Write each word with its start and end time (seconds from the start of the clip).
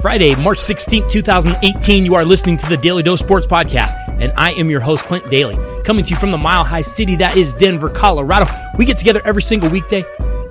Friday, 0.00 0.34
March 0.34 0.56
16th, 0.56 1.10
2018. 1.10 2.06
You 2.06 2.14
are 2.14 2.24
listening 2.24 2.56
to 2.56 2.68
the 2.70 2.76
Daly 2.78 3.02
Dose 3.02 3.20
Sports 3.20 3.46
Podcast, 3.46 3.92
and 4.18 4.32
I 4.34 4.52
am 4.52 4.70
your 4.70 4.80
host, 4.80 5.04
Clint 5.04 5.28
Daly, 5.28 5.58
coming 5.84 6.04
to 6.06 6.10
you 6.10 6.16
from 6.16 6.30
the 6.30 6.38
mile 6.38 6.64
high 6.64 6.80
city 6.80 7.16
that 7.16 7.36
is 7.36 7.52
Denver, 7.52 7.90
Colorado. 7.90 8.50
We 8.78 8.86
get 8.86 8.96
together 8.96 9.20
every 9.26 9.42
single 9.42 9.68
weekday 9.68 10.02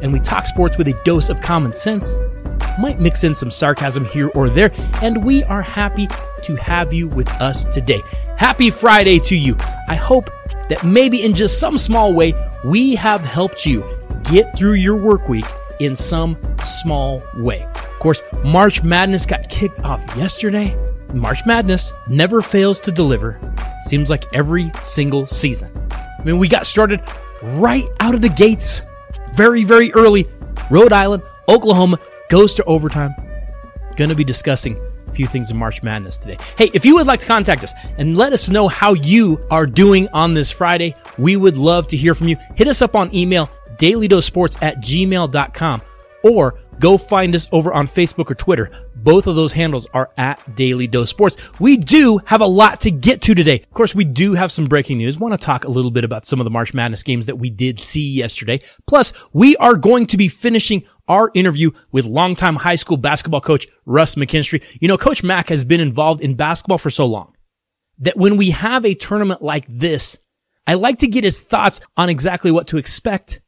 and 0.03 0.13
we 0.13 0.19
talk 0.19 0.45
sports 0.45 0.77
with 0.77 0.87
a 0.87 0.93
dose 1.03 1.29
of 1.29 1.41
common 1.41 1.73
sense. 1.73 2.15
Might 2.77 2.99
mix 2.99 3.23
in 3.23 3.33
some 3.33 3.49
sarcasm 3.49 4.05
here 4.05 4.29
or 4.35 4.49
there, 4.49 4.71
and 5.01 5.25
we 5.25 5.43
are 5.45 5.63
happy 5.63 6.07
to 6.43 6.55
have 6.57 6.93
you 6.93 7.07
with 7.07 7.29
us 7.41 7.65
today. 7.65 8.03
Happy 8.37 8.69
Friday 8.69 9.17
to 9.19 9.35
you. 9.35 9.57
I 9.87 9.95
hope 9.95 10.29
that 10.69 10.83
maybe 10.83 11.23
in 11.23 11.33
just 11.33 11.59
some 11.59 11.79
small 11.79 12.13
way, 12.13 12.35
we 12.63 12.93
have 12.95 13.21
helped 13.21 13.65
you 13.65 13.83
get 14.25 14.55
through 14.55 14.73
your 14.73 14.95
work 14.95 15.27
week 15.27 15.45
in 15.79 15.95
some 15.95 16.37
small 16.63 17.23
way. 17.37 17.65
Of 17.99 18.03
course, 18.03 18.21
March 18.45 18.81
Madness 18.81 19.25
got 19.25 19.49
kicked 19.49 19.81
off 19.81 19.99
yesterday. 20.15 20.73
March 21.11 21.45
Madness 21.45 21.91
never 22.07 22.41
fails 22.41 22.79
to 22.79 22.93
deliver. 22.93 23.37
Seems 23.81 24.09
like 24.09 24.23
every 24.33 24.71
single 24.81 25.25
season. 25.25 25.69
I 25.91 26.23
mean, 26.23 26.37
we 26.37 26.47
got 26.47 26.65
started 26.65 27.01
right 27.43 27.83
out 27.99 28.15
of 28.15 28.21
the 28.21 28.29
gates 28.29 28.83
very, 29.33 29.65
very 29.65 29.91
early. 29.91 30.29
Rhode 30.71 30.93
Island, 30.93 31.23
Oklahoma 31.49 31.99
goes 32.29 32.55
to 32.55 32.63
overtime. 32.63 33.13
Gonna 33.97 34.15
be 34.15 34.23
discussing 34.23 34.77
a 35.05 35.11
few 35.11 35.27
things 35.27 35.51
in 35.51 35.57
March 35.57 35.83
Madness 35.83 36.17
today. 36.17 36.37
Hey, 36.57 36.71
if 36.73 36.85
you 36.85 36.95
would 36.95 37.05
like 37.05 37.19
to 37.19 37.27
contact 37.27 37.65
us 37.65 37.73
and 37.97 38.17
let 38.17 38.31
us 38.31 38.47
know 38.47 38.69
how 38.69 38.93
you 38.93 39.45
are 39.51 39.65
doing 39.65 40.07
on 40.13 40.33
this 40.33 40.53
Friday, 40.53 40.95
we 41.17 41.35
would 41.35 41.57
love 41.57 41.87
to 41.87 41.97
hear 41.97 42.15
from 42.15 42.29
you. 42.29 42.37
Hit 42.55 42.69
us 42.69 42.81
up 42.81 42.95
on 42.95 43.13
email, 43.13 43.49
dailydosports 43.75 44.57
at 44.61 44.77
gmail.com, 44.77 45.81
or 46.23 46.55
go 46.79 46.97
find 46.97 47.35
us 47.35 47.47
over 47.51 47.73
on 47.73 47.87
Facebook 47.87 48.31
or 48.31 48.35
Twitter. 48.35 48.71
Both 48.95 49.27
of 49.27 49.35
those 49.35 49.53
handles 49.53 49.87
are 49.93 50.09
at 50.17 50.55
Daly 50.55 50.87
Dose 50.87 51.09
Sports. 51.09 51.37
We 51.59 51.77
do 51.77 52.19
have 52.25 52.41
a 52.41 52.45
lot 52.45 52.81
to 52.81 52.91
get 52.91 53.21
to 53.23 53.35
today. 53.35 53.61
Of 53.61 53.71
course, 53.71 53.95
we 53.95 54.03
do 54.03 54.33
have 54.33 54.51
some 54.51 54.67
breaking 54.67 54.97
news. 54.97 55.17
Want 55.17 55.33
to 55.33 55.37
talk 55.37 55.63
a 55.63 55.69
little 55.69 55.91
bit 55.91 56.03
about 56.03 56.25
some 56.25 56.39
of 56.39 56.43
the 56.43 56.49
March 56.49 56.73
Madness 56.73 57.03
games 57.03 57.25
that 57.27 57.37
we 57.37 57.49
did 57.49 57.79
see 57.79 58.09
yesterday. 58.09 58.61
Plus, 58.87 59.13
we 59.31 59.55
are 59.57 59.75
going 59.75 60.05
to 60.07 60.17
be 60.17 60.27
finishing 60.27 60.83
our 61.07 61.31
interview 61.33 61.71
with 61.91 62.05
longtime 62.05 62.57
high 62.57 62.75
school 62.75 62.97
basketball 62.97 63.41
coach 63.41 63.67
Russ 63.85 64.15
McKinstry. 64.15 64.63
You 64.79 64.87
know, 64.87 64.97
Coach 64.97 65.23
Mac 65.23 65.49
has 65.49 65.63
been 65.63 65.81
involved 65.81 66.21
in 66.21 66.35
basketball 66.35 66.77
for 66.77 66.89
so 66.89 67.05
long 67.05 67.35
that 67.99 68.17
when 68.17 68.37
we 68.37 68.51
have 68.51 68.85
a 68.85 68.95
tournament 68.95 69.41
like 69.41 69.65
this, 69.67 70.19
I 70.67 70.75
like 70.75 70.99
to 70.99 71.07
get 71.07 71.23
his 71.23 71.41
thoughts 71.41 71.81
on 71.97 72.09
exactly 72.09 72.51
what 72.51 72.67
to 72.67 72.77
expect. 72.77 73.41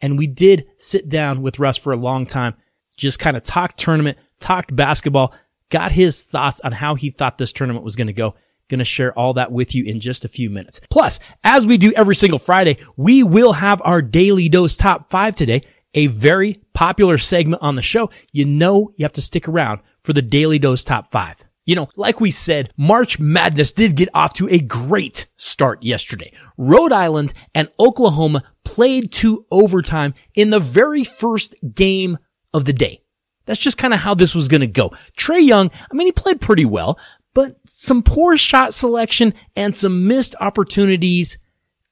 And 0.00 0.18
we 0.18 0.26
did 0.26 0.66
sit 0.76 1.08
down 1.08 1.40
with 1.40 1.58
Russ 1.58 1.76
for 1.76 1.92
a 1.92 1.96
long 1.96 2.26
time 2.26 2.54
just 2.96 3.18
kind 3.18 3.36
of 3.36 3.42
talked 3.42 3.78
tournament, 3.78 4.18
talked 4.40 4.74
basketball, 4.74 5.34
got 5.70 5.92
his 5.92 6.24
thoughts 6.24 6.60
on 6.60 6.72
how 6.72 6.94
he 6.94 7.10
thought 7.10 7.38
this 7.38 7.52
tournament 7.52 7.84
was 7.84 7.96
going 7.96 8.06
to 8.06 8.12
go. 8.12 8.34
Going 8.68 8.78
to 8.78 8.84
share 8.84 9.12
all 9.18 9.34
that 9.34 9.52
with 9.52 9.74
you 9.74 9.84
in 9.84 10.00
just 10.00 10.24
a 10.24 10.28
few 10.28 10.48
minutes. 10.48 10.80
Plus, 10.88 11.20
as 11.42 11.66
we 11.66 11.76
do 11.76 11.92
every 11.92 12.14
single 12.14 12.38
Friday, 12.38 12.78
we 12.96 13.22
will 13.22 13.52
have 13.52 13.82
our 13.84 14.00
daily 14.00 14.48
dose 14.48 14.74
top 14.78 15.10
five 15.10 15.36
today, 15.36 15.62
a 15.92 16.06
very 16.06 16.62
popular 16.72 17.18
segment 17.18 17.62
on 17.62 17.76
the 17.76 17.82
show. 17.82 18.08
You 18.32 18.46
know, 18.46 18.94
you 18.96 19.04
have 19.04 19.12
to 19.12 19.20
stick 19.20 19.48
around 19.48 19.80
for 20.00 20.14
the 20.14 20.22
daily 20.22 20.58
dose 20.58 20.82
top 20.82 21.08
five. 21.08 21.44
You 21.66 21.76
know, 21.76 21.88
like 21.96 22.20
we 22.20 22.30
said, 22.30 22.72
March 22.76 23.18
Madness 23.18 23.72
did 23.72 23.96
get 23.96 24.08
off 24.14 24.34
to 24.34 24.48
a 24.48 24.60
great 24.60 25.26
start 25.36 25.82
yesterday. 25.82 26.32
Rhode 26.56 26.92
Island 26.92 27.32
and 27.54 27.70
Oklahoma 27.78 28.44
played 28.64 29.12
to 29.12 29.46
overtime 29.50 30.14
in 30.34 30.50
the 30.50 30.60
very 30.60 31.04
first 31.04 31.54
game 31.74 32.18
of 32.54 32.64
the 32.64 32.72
day. 32.72 33.02
That's 33.44 33.60
just 33.60 33.76
kind 33.76 33.92
of 33.92 34.00
how 34.00 34.14
this 34.14 34.34
was 34.34 34.48
going 34.48 34.62
to 34.62 34.66
go. 34.66 34.90
Trae 35.18 35.44
Young, 35.44 35.70
I 35.90 35.94
mean, 35.94 36.06
he 36.06 36.12
played 36.12 36.40
pretty 36.40 36.64
well, 36.64 36.98
but 37.34 37.56
some 37.66 38.02
poor 38.02 38.38
shot 38.38 38.72
selection 38.72 39.34
and 39.54 39.76
some 39.76 40.06
missed 40.06 40.34
opportunities. 40.40 41.36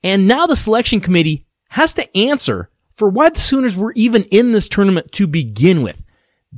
And 0.02 0.26
now 0.26 0.46
the 0.46 0.56
selection 0.56 1.00
committee 1.00 1.46
has 1.70 1.92
to 1.94 2.16
answer 2.16 2.70
for 2.94 3.08
why 3.08 3.28
the 3.28 3.40
Sooners 3.40 3.76
were 3.76 3.92
even 3.94 4.22
in 4.24 4.52
this 4.52 4.68
tournament 4.68 5.12
to 5.12 5.26
begin 5.26 5.82
with. 5.82 6.02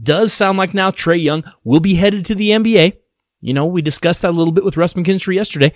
Does 0.00 0.32
sound 0.32 0.58
like 0.58 0.74
now 0.74 0.90
Trae 0.90 1.22
Young 1.22 1.44
will 1.62 1.80
be 1.80 1.94
headed 1.94 2.26
to 2.26 2.34
the 2.34 2.50
NBA. 2.50 2.98
You 3.40 3.54
know, 3.54 3.66
we 3.66 3.82
discussed 3.82 4.22
that 4.22 4.30
a 4.30 4.36
little 4.36 4.52
bit 4.52 4.64
with 4.64 4.76
Russ 4.76 4.94
McKinstry 4.94 5.34
yesterday. 5.34 5.72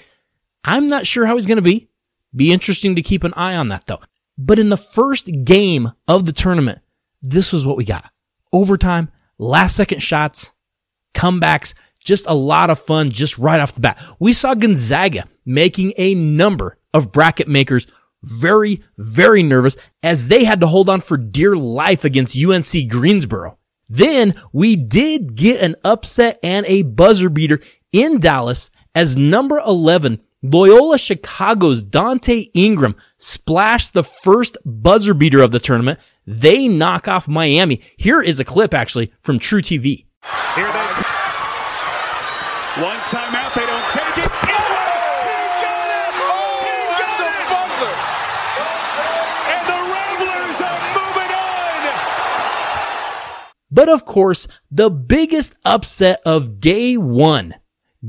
I'm 0.64 0.88
not 0.88 1.06
sure 1.06 1.26
how 1.26 1.34
he's 1.34 1.46
going 1.46 1.56
to 1.56 1.62
be. 1.62 1.88
Be 2.34 2.52
interesting 2.52 2.96
to 2.96 3.02
keep 3.02 3.24
an 3.24 3.32
eye 3.34 3.56
on 3.56 3.68
that 3.68 3.86
though. 3.86 4.00
But 4.36 4.58
in 4.58 4.68
the 4.68 4.76
first 4.76 5.28
game 5.44 5.92
of 6.06 6.24
the 6.24 6.32
tournament, 6.32 6.80
this 7.22 7.52
was 7.52 7.66
what 7.66 7.76
we 7.76 7.84
got 7.84 8.10
overtime, 8.52 9.10
last 9.38 9.76
second 9.76 10.02
shots, 10.02 10.52
comebacks, 11.14 11.74
just 12.00 12.26
a 12.26 12.34
lot 12.34 12.70
of 12.70 12.78
fun 12.78 13.10
just 13.10 13.38
right 13.38 13.60
off 13.60 13.74
the 13.74 13.80
bat. 13.80 14.02
We 14.18 14.32
saw 14.32 14.54
Gonzaga 14.54 15.24
making 15.44 15.92
a 15.96 16.14
number 16.14 16.78
of 16.94 17.12
bracket 17.12 17.48
makers 17.48 17.86
very, 18.22 18.82
very 18.96 19.42
nervous 19.42 19.76
as 20.02 20.28
they 20.28 20.44
had 20.44 20.60
to 20.60 20.66
hold 20.66 20.88
on 20.88 21.00
for 21.00 21.16
dear 21.16 21.56
life 21.56 22.04
against 22.04 22.36
UNC 22.36 22.88
Greensboro. 22.88 23.58
Then 23.88 24.34
we 24.52 24.76
did 24.76 25.34
get 25.34 25.62
an 25.62 25.76
upset 25.84 26.38
and 26.42 26.66
a 26.66 26.82
buzzer 26.82 27.30
beater 27.30 27.60
in 27.92 28.20
Dallas 28.20 28.70
as 28.94 29.16
number 29.16 29.58
11 29.58 30.20
Loyola 30.42 30.98
Chicago's 30.98 31.82
Donte 31.82 32.50
Ingram 32.54 32.94
splashed 33.18 33.92
the 33.92 34.04
first 34.04 34.56
buzzer 34.64 35.14
beater 35.14 35.42
of 35.42 35.50
the 35.50 35.58
tournament 35.58 35.98
they 36.28 36.68
knock 36.68 37.08
off 37.08 37.26
Miami. 37.26 37.80
Here 37.96 38.20
is 38.20 38.38
a 38.38 38.44
clip 38.44 38.74
actually 38.74 39.12
from 39.20 39.38
truTV. 39.38 40.04
Here 40.54 40.72
they 40.72 40.88
one 42.82 42.98
timeout, 42.98 43.54
they 43.54 43.66
don't 43.66 43.90
take 43.90 44.24
it. 44.24 44.30
But 53.70 53.88
of 53.88 54.04
course, 54.04 54.46
the 54.70 54.90
biggest 54.90 55.54
upset 55.64 56.20
of 56.24 56.60
day 56.60 56.96
one 56.96 57.54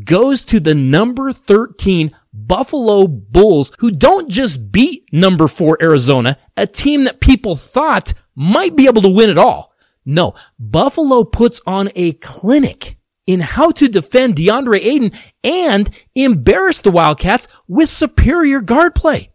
goes 0.04 0.46
to 0.46 0.60
the 0.60 0.76
number 0.76 1.32
13 1.34 2.12
Buffalo 2.34 3.08
Bulls, 3.08 3.72
who 3.80 3.92
don't 3.92 4.30
just 4.30 4.72
beat 4.72 5.12
number 5.12 5.48
four 5.48 5.78
Arizona, 5.82 6.38
a 6.56 6.68
team 6.68 7.06
that 7.06 7.20
people 7.22 7.56
thought 7.56 8.14
might 8.36 8.76
be 8.76 8.86
able 8.86 9.02
to 9.02 9.10
win 9.10 9.30
it 9.30 9.38
all. 9.38 9.74
No, 10.06 10.36
Buffalo 10.58 11.24
puts 11.24 11.62
on 11.66 11.90
a 11.96 12.14
clinic 12.14 12.98
in 13.28 13.42
how 13.42 13.72
to 13.72 13.88
defend 13.88 14.36
DeAndre 14.36 14.80
Ayton 14.80 15.12
and 15.44 15.90
embarrass 16.16 16.82
the 16.82 16.92
Wildcats 16.92 17.48
with 17.68 17.90
superior 17.90 18.62
guard 18.62 18.96
play. 18.96 19.32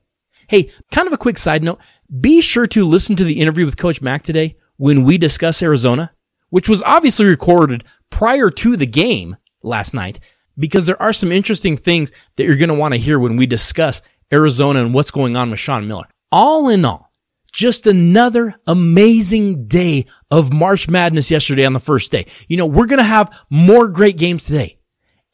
Hey, 0.48 0.70
kind 0.90 1.06
of 1.06 1.12
a 1.12 1.18
quick 1.18 1.38
side 1.38 1.62
note. 1.62 1.78
Be 2.20 2.40
sure 2.40 2.66
to 2.68 2.84
listen 2.84 3.16
to 3.16 3.24
the 3.24 3.40
interview 3.40 3.64
with 3.64 3.76
Coach 3.76 4.02
Mac 4.02 4.22
today 4.22 4.56
when 4.76 5.04
we 5.04 5.16
discuss 5.16 5.62
Arizona, 5.62 6.12
which 6.50 6.68
was 6.68 6.82
obviously 6.82 7.26
recorded 7.26 7.84
prior 8.10 8.50
to 8.50 8.76
the 8.76 8.86
game 8.86 9.36
last 9.62 9.94
night 9.94 10.18
because 10.58 10.84
there 10.84 11.00
are 11.00 11.12
some 11.12 11.32
interesting 11.32 11.76
things 11.76 12.12
that 12.36 12.44
you're 12.44 12.56
going 12.56 12.68
to 12.68 12.74
want 12.74 12.94
to 12.94 13.00
hear 13.00 13.18
when 13.18 13.36
we 13.36 13.46
discuss 13.46 14.02
Arizona 14.32 14.80
and 14.80 14.94
what's 14.94 15.10
going 15.10 15.36
on 15.36 15.50
with 15.50 15.60
Sean 15.60 15.86
Miller. 15.86 16.06
All 16.32 16.68
in 16.68 16.84
all, 16.84 17.10
just 17.52 17.86
another 17.86 18.56
amazing 18.66 19.68
day 19.68 20.06
of 20.30 20.52
March 20.52 20.88
Madness 20.88 21.30
yesterday 21.30 21.64
on 21.64 21.72
the 21.72 21.78
first 21.80 22.10
day. 22.10 22.26
You 22.48 22.56
know, 22.56 22.66
we're 22.66 22.86
going 22.86 22.98
to 22.98 23.04
have 23.04 23.32
more 23.50 23.88
great 23.88 24.16
games 24.16 24.44
today. 24.44 24.78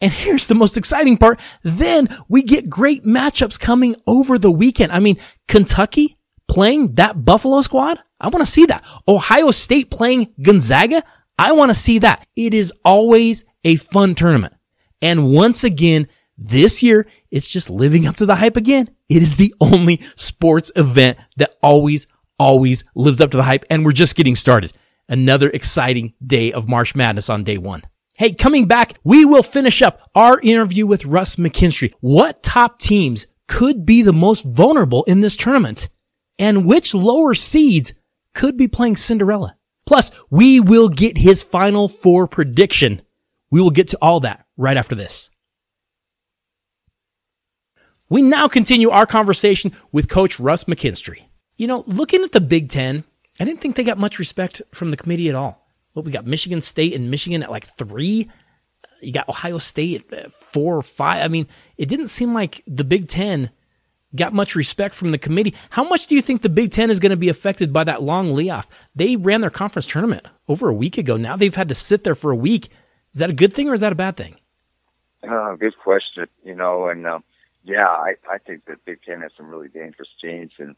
And 0.02 0.12
here's 0.12 0.46
the 0.46 0.54
most 0.54 0.76
exciting 0.76 1.16
part. 1.16 1.40
Then 1.62 2.08
we 2.28 2.42
get 2.42 2.70
great 2.70 3.04
matchups 3.04 3.60
coming 3.60 3.96
over 4.06 4.38
the 4.38 4.50
weekend. 4.50 4.92
I 4.92 4.98
mean, 4.98 5.16
Kentucky 5.46 6.16
playing 6.48 6.94
that 6.94 7.24
Buffalo 7.24 7.60
squad. 7.60 7.98
I 8.18 8.28
want 8.28 8.44
to 8.44 8.50
see 8.50 8.66
that. 8.66 8.84
Ohio 9.06 9.50
State 9.50 9.90
playing 9.90 10.34
Gonzaga. 10.42 11.02
I 11.38 11.52
want 11.52 11.70
to 11.70 11.74
see 11.74 12.00
that. 12.00 12.26
It 12.34 12.54
is 12.54 12.72
always 12.84 13.44
a 13.64 13.76
fun 13.76 14.14
tournament. 14.14 14.54
And 15.02 15.30
once 15.30 15.64
again, 15.64 16.08
this 16.36 16.82
year, 16.82 17.06
it's 17.30 17.48
just 17.48 17.70
living 17.70 18.06
up 18.06 18.16
to 18.16 18.26
the 18.26 18.36
hype 18.36 18.56
again. 18.56 18.90
It 19.08 19.22
is 19.22 19.36
the 19.36 19.54
only 19.60 20.00
sports 20.16 20.72
event 20.76 21.18
that 21.36 21.54
always, 21.62 22.06
always 22.38 22.84
lives 22.94 23.20
up 23.20 23.30
to 23.32 23.36
the 23.36 23.42
hype. 23.42 23.64
And 23.70 23.84
we're 23.84 23.92
just 23.92 24.16
getting 24.16 24.36
started. 24.36 24.72
Another 25.08 25.50
exciting 25.50 26.14
day 26.24 26.52
of 26.52 26.68
March 26.68 26.94
Madness 26.94 27.28
on 27.28 27.44
day 27.44 27.58
one. 27.58 27.82
Hey, 28.16 28.32
coming 28.32 28.66
back, 28.66 28.98
we 29.02 29.24
will 29.24 29.42
finish 29.42 29.82
up 29.82 30.08
our 30.14 30.38
interview 30.40 30.86
with 30.86 31.06
Russ 31.06 31.36
McKinstry. 31.36 31.92
What 32.00 32.42
top 32.42 32.78
teams 32.78 33.26
could 33.48 33.84
be 33.84 34.02
the 34.02 34.12
most 34.12 34.44
vulnerable 34.44 35.04
in 35.04 35.20
this 35.20 35.36
tournament? 35.36 35.88
And 36.38 36.66
which 36.66 36.94
lower 36.94 37.34
seeds 37.34 37.94
could 38.34 38.56
be 38.56 38.68
playing 38.68 38.96
Cinderella? 38.96 39.56
Plus, 39.86 40.12
we 40.30 40.60
will 40.60 40.88
get 40.88 41.18
his 41.18 41.42
final 41.42 41.88
four 41.88 42.28
prediction. 42.28 43.02
We 43.50 43.60
will 43.60 43.70
get 43.70 43.88
to 43.88 43.98
all 44.00 44.20
that 44.20 44.46
right 44.56 44.76
after 44.76 44.94
this. 44.94 45.30
We 48.08 48.22
now 48.22 48.48
continue 48.48 48.90
our 48.90 49.06
conversation 49.06 49.72
with 49.92 50.08
Coach 50.08 50.40
Russ 50.40 50.64
McKinstry. 50.64 51.22
You 51.56 51.66
know, 51.66 51.84
looking 51.86 52.22
at 52.22 52.32
the 52.32 52.40
Big 52.40 52.68
Ten, 52.68 53.04
I 53.38 53.44
didn't 53.44 53.60
think 53.60 53.76
they 53.76 53.84
got 53.84 53.98
much 53.98 54.18
respect 54.18 54.62
from 54.72 54.90
the 54.90 54.96
committee 54.96 55.28
at 55.28 55.34
all. 55.34 55.66
Well, 55.94 56.02
we 56.02 56.12
got 56.12 56.26
Michigan 56.26 56.60
State 56.60 56.94
and 56.94 57.10
Michigan 57.10 57.42
at 57.42 57.50
like 57.50 57.76
three. 57.76 58.30
you 59.00 59.12
got 59.12 59.28
Ohio 59.28 59.58
State 59.58 60.12
at 60.12 60.26
uh, 60.26 60.28
four 60.30 60.76
or 60.76 60.82
five. 60.82 61.24
I 61.24 61.28
mean, 61.28 61.46
it 61.76 61.88
didn't 61.88 62.08
seem 62.08 62.34
like 62.34 62.62
the 62.66 62.84
Big 62.84 63.08
Ten 63.08 63.50
got 64.14 64.32
much 64.32 64.56
respect 64.56 64.94
from 64.94 65.12
the 65.12 65.18
committee. 65.18 65.54
How 65.70 65.84
much 65.84 66.06
do 66.08 66.14
you 66.16 66.22
think 66.22 66.42
the 66.42 66.48
Big 66.48 66.72
Ten 66.72 66.90
is 66.90 67.00
going 67.00 67.10
to 67.10 67.16
be 67.16 67.28
affected 67.28 67.72
by 67.72 67.84
that 67.84 68.02
long 68.02 68.32
layoff? 68.32 68.68
They 68.94 69.16
ran 69.16 69.40
their 69.40 69.50
conference 69.50 69.86
tournament 69.86 70.26
over 70.48 70.68
a 70.68 70.74
week 70.74 70.98
ago. 70.98 71.16
Now 71.16 71.36
they've 71.36 71.54
had 71.54 71.68
to 71.68 71.74
sit 71.74 72.02
there 72.02 72.16
for 72.16 72.30
a 72.30 72.36
week. 72.36 72.70
Is 73.12 73.18
that 73.18 73.30
a 73.30 73.34
good 73.34 73.54
thing 73.54 73.68
or 73.68 73.74
is 73.74 73.80
that 73.80 73.92
a 73.92 73.96
bad 73.96 74.16
thing? 74.16 74.36
Uh, 75.28 75.54
good 75.54 75.76
question. 75.78 76.26
You 76.44 76.54
know, 76.54 76.88
and 76.88 77.06
um, 77.06 77.24
yeah, 77.64 77.86
I, 77.86 78.14
I 78.30 78.38
think 78.38 78.64
that 78.66 78.84
Big 78.84 79.00
Ten 79.02 79.20
has 79.20 79.32
some 79.36 79.48
really 79.48 79.68
dangerous 79.68 80.08
teams, 80.20 80.52
and 80.58 80.76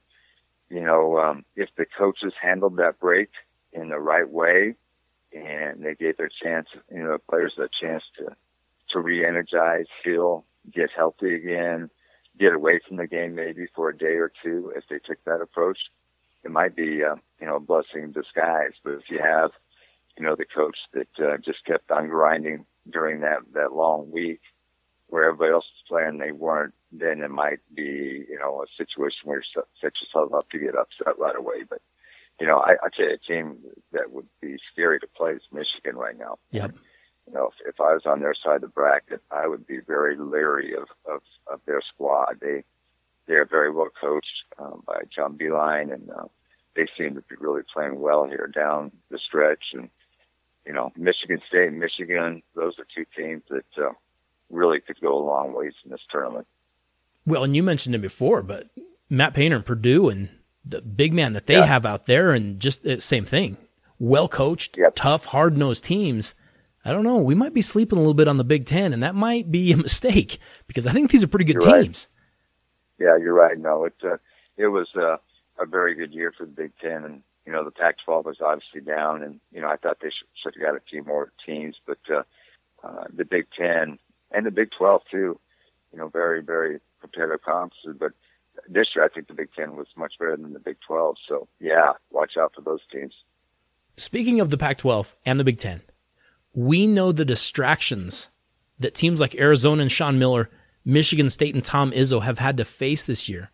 you 0.69 0.81
know, 0.81 1.19
um, 1.19 1.45
if 1.55 1.69
the 1.77 1.85
coaches 1.85 2.33
handled 2.41 2.77
that 2.77 2.99
break 2.99 3.29
in 3.73 3.91
the 3.91 3.99
right 3.99 4.29
way, 4.29 4.75
and 5.33 5.85
they 5.85 5.95
gave 5.95 6.17
their 6.17 6.31
chance, 6.43 6.69
you 6.91 7.03
know, 7.03 7.19
players 7.29 7.55
a 7.59 7.69
chance 7.81 8.03
to 8.19 8.35
to 8.91 9.01
re-energize, 9.01 9.87
heal, 10.05 10.45
get 10.71 10.91
healthy 10.95 11.35
again, 11.35 11.89
get 12.39 12.53
away 12.53 12.81
from 12.87 12.99
the 12.99 13.07
game 13.07 13.35
maybe 13.35 13.67
for 13.75 13.89
a 13.89 13.97
day 13.97 14.17
or 14.17 14.31
two. 14.43 14.73
If 14.77 14.85
they 14.91 14.99
took 14.99 15.23
that 15.25 15.41
approach, 15.41 15.79
it 16.45 16.51
might 16.51 16.77
be, 16.77 17.03
uh, 17.03 17.17
you 17.41 17.47
know, 17.47 17.57
a 17.57 17.61
blessing 17.61 18.03
in 18.03 18.13
disguise. 18.13 18.73
But 18.85 18.95
if 18.95 19.05
you 19.09 19.21
have, 19.23 19.51
you 20.19 20.25
know, 20.25 20.37
the 20.37 20.45
coach 20.45 20.77
that 20.93 21.09
uh, 21.19 21.37
just 21.39 21.65
kept 21.65 21.91
on 21.91 22.09
grinding 22.09 22.67
during 22.91 23.21
that 23.21 23.41
that 23.55 23.73
long 23.73 24.11
week, 24.11 24.41
where 25.09 25.25
everybody 25.25 25.53
else 25.53 25.65
was 25.65 25.89
playing, 25.89 26.19
they 26.19 26.33
weren't. 26.33 26.75
Then 26.91 27.23
it 27.23 27.31
might 27.31 27.61
be, 27.75 28.27
you 28.29 28.39
know, 28.39 28.63
a 28.63 28.67
situation 28.77 29.21
where 29.25 29.39
you 29.39 29.63
set 29.81 29.93
yourself 30.01 30.35
up 30.35 30.51
to 30.51 30.59
get 30.59 30.77
upset 30.77 31.19
right 31.19 31.37
away. 31.37 31.65
But 31.69 31.81
you 32.41 32.47
know, 32.47 32.59
I, 32.59 32.73
I 32.73 32.89
tell 32.95 33.07
you, 33.07 33.15
a 33.15 33.19
team 33.19 33.59
that 33.93 34.13
would 34.13 34.27
be 34.41 34.59
scary 34.73 34.99
to 35.01 35.07
play 35.07 35.33
is 35.33 35.43
Michigan 35.53 35.97
right 35.97 36.19
now. 36.19 36.39
Yep. 36.51 36.73
You 37.29 37.35
know, 37.35 37.47
if, 37.47 37.75
if 37.75 37.81
I 37.81 37.95
was 37.95 38.03
on 38.05 38.21
their 38.21 38.35
side 38.35 38.57
of 38.57 38.61
the 38.63 38.69
bracket, 38.69 39.23
I 39.31 39.47
would 39.47 39.67
be 39.67 39.79
very 39.79 40.17
leery 40.17 40.75
of, 40.75 40.89
of, 41.09 41.21
of 41.47 41.61
their 41.67 41.81
squad. 41.95 42.39
They, 42.41 42.65
they 43.29 43.35
are 43.35 43.45
very 43.45 43.71
well 43.71 43.91
coached 44.01 44.45
um, 44.59 44.83
by 44.87 45.03
John 45.15 45.39
Beilein, 45.39 45.93
and 45.95 46.11
uh, 46.11 46.25
they 46.75 46.89
seem 46.99 47.15
to 47.15 47.21
be 47.21 47.37
really 47.39 47.63
playing 47.73 48.01
well 48.01 48.25
here 48.25 48.51
down 48.53 48.91
the 49.11 49.19
stretch. 49.19 49.67
And, 49.73 49.89
you 50.67 50.73
know, 50.73 50.93
Michigan 50.97 51.41
State 51.49 51.69
and 51.69 51.81
Michigan, 51.81 52.43
those 52.55 52.79
are 52.79 52.87
two 52.95 53.05
teams 53.17 53.43
that 53.51 53.65
uh, 53.83 53.93
really 54.51 54.81
could 54.81 55.01
go 55.01 55.19
a 55.19 55.25
long 55.25 55.55
ways 55.55 55.73
in 55.85 55.91
this 55.91 56.01
tournament. 56.11 56.47
Well, 57.27 57.45
and 57.45 57.55
you 57.55 57.63
mentioned 57.63 57.95
it 57.95 58.01
before, 58.01 58.43
but 58.43 58.69
Matt 59.09 59.35
Painter 59.35 59.57
and 59.57 59.67
Purdue 59.67 60.09
and 60.09 60.29
the 60.65 60.81
big 60.81 61.13
man 61.13 61.33
that 61.33 61.47
they 61.47 61.55
yeah. 61.55 61.67
have 61.67 61.85
out 61.85 62.07
there, 62.07 62.33
and 62.33 62.61
just 62.61 62.83
the 62.85 63.01
same 63.01 63.25
thing. 63.25 63.57
Well 63.99 64.29
coached, 64.29 64.79
yep. 64.79 64.95
tough, 64.95 65.27
hard 65.27 65.57
nosed 65.57 65.85
teams. 65.85 66.35
I 66.85 66.93
don't 66.93 67.05
know. 67.05 67.19
We 67.19 67.35
might 67.35 67.55
be 67.55 67.63
sleeping 67.63 67.99
a 67.99 68.01
little 68.01 68.15
bit 68.15 68.29
on 68.29 68.37
the 68.37 68.45
Big 68.45 68.67
Ten, 68.67 68.93
and 68.93 69.03
that 69.03 69.15
might 69.15 69.51
be 69.51 69.73
a 69.73 69.77
mistake 69.89 70.39
because 70.67 70.87
I 70.87 70.93
think 70.93 71.11
these 71.11 71.23
are 71.25 71.29
pretty 71.29 71.45
good 71.45 71.63
you're 71.63 71.83
teams. 71.83 72.09
Right. 72.99 73.07
Yeah, 73.07 73.17
you're 73.17 73.35
right. 73.35 73.59
No, 73.59 73.85
it 73.85 73.95
uh, 74.05 74.17
it 74.57 74.69
was 74.69 74.89
uh, 74.97 75.17
a 75.59 75.67
very 75.67 75.95
good 75.95 76.13
year 76.13 76.33
for 76.37 76.47
the 76.47 76.53
Big 76.53 76.73
Ten, 76.81 77.05
and 77.05 77.23
you 77.47 77.53
know 77.53 77.65
the 77.65 77.71
Pac-12 77.71 78.25
was 78.25 78.37
obviously 78.41 78.81
down, 78.81 79.23
and 79.23 79.41
you 79.53 79.61
know 79.61 79.69
I 79.69 79.77
thought 79.77 79.99
they 80.01 80.11
should, 80.11 80.29
should 80.43 80.55
have 80.55 80.73
got 80.73 80.77
a 80.77 80.85
few 80.89 81.05
more 81.05 81.33
teams, 81.45 81.77
but 81.87 81.99
uh, 82.13 82.23
uh, 82.85 83.05
the 83.15 83.25
Big 83.25 83.47
Ten 83.57 83.99
and 84.31 84.47
the 84.47 84.51
Big 84.51 84.71
12 84.77 85.03
too. 85.11 85.41
You 85.93 85.99
know, 85.99 86.09
very 86.09 86.43
very 86.43 86.81
competitive 87.01 87.43
conferences, 87.43 87.97
but 87.99 88.13
this 88.69 88.89
year, 88.95 89.05
I 89.05 89.09
think 89.09 89.29
the 89.29 89.35
Big 89.35 89.49
Ten 89.55 89.77
was 89.77 89.87
much 89.97 90.15
better 90.19 90.37
than 90.37 90.53
the 90.53 90.59
Big 90.59 90.77
12. 90.87 91.17
So, 91.29 91.49
yeah, 91.61 91.93
watch 92.11 92.33
out 92.39 92.53
for 92.55 92.61
those 92.61 92.81
teams. 92.93 93.15
Speaking 93.97 94.41
of 94.41 94.51
the 94.51 94.59
Pac 94.59 94.79
12 94.79 95.17
and 95.27 95.39
the 95.39 95.45
Big 95.45 95.59
Ten, 95.59 95.83
we 96.55 96.87
know 96.87 97.13
the 97.13 97.25
distractions 97.25 98.31
that 98.79 98.95
teams 98.95 99.21
like 99.21 99.35
Arizona 99.35 99.83
and 99.83 99.93
Sean 99.93 100.19
Miller, 100.19 100.51
Michigan 100.85 101.31
State 101.31 101.55
and 101.55 101.65
Tom 101.65 101.93
Izzo 101.93 102.23
have 102.23 102.39
had 102.39 102.57
to 102.57 102.65
face 102.65 103.05
this 103.05 103.29
year. 103.29 103.51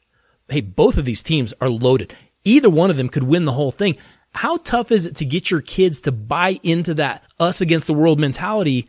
Hey, 0.48 0.60
both 0.60 0.96
of 0.96 1.04
these 1.04 1.22
teams 1.22 1.52
are 1.60 1.68
loaded. 1.68 2.14
Either 2.48 2.70
one 2.70 2.88
of 2.88 2.96
them 2.96 3.10
could 3.10 3.24
win 3.24 3.44
the 3.44 3.52
whole 3.52 3.70
thing. 3.70 3.94
How 4.32 4.56
tough 4.56 4.90
is 4.90 5.06
it 5.06 5.16
to 5.16 5.26
get 5.26 5.50
your 5.50 5.60
kids 5.60 6.00
to 6.02 6.12
buy 6.12 6.58
into 6.62 6.94
that 6.94 7.22
us 7.38 7.60
against 7.60 7.86
the 7.86 7.92
world 7.92 8.18
mentality 8.18 8.88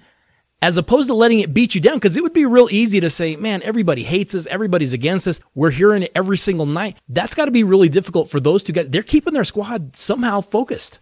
as 0.62 0.78
opposed 0.78 1.08
to 1.08 1.14
letting 1.14 1.40
it 1.40 1.54
beat 1.54 1.76
you 1.76 1.82
down. 1.82 2.00
Cause 2.00 2.16
it 2.18 2.24
would 2.24 2.34
be 2.34 2.46
real 2.46 2.70
easy 2.72 3.00
to 3.00 3.10
say, 3.10 3.36
man, 3.36 3.62
everybody 3.64 4.04
hates 4.04 4.34
us. 4.36 4.46
Everybody's 4.48 4.94
against 4.94 5.28
us. 5.28 5.42
We're 5.56 5.72
hearing 5.72 6.04
it 6.04 6.12
every 6.16 6.38
single 6.38 6.66
night. 6.66 6.98
That's 7.10 7.36
got 7.36 7.46
to 7.46 7.52
be 7.52 7.64
really 7.64 7.90
difficult 7.90 8.30
for 8.30 8.40
those 8.40 8.64
two 8.64 8.74
guys. 8.74 8.90
They're 8.90 9.04
keeping 9.04 9.34
their 9.34 9.44
squad 9.44 9.96
somehow 9.96 10.42
focused. 10.42 11.00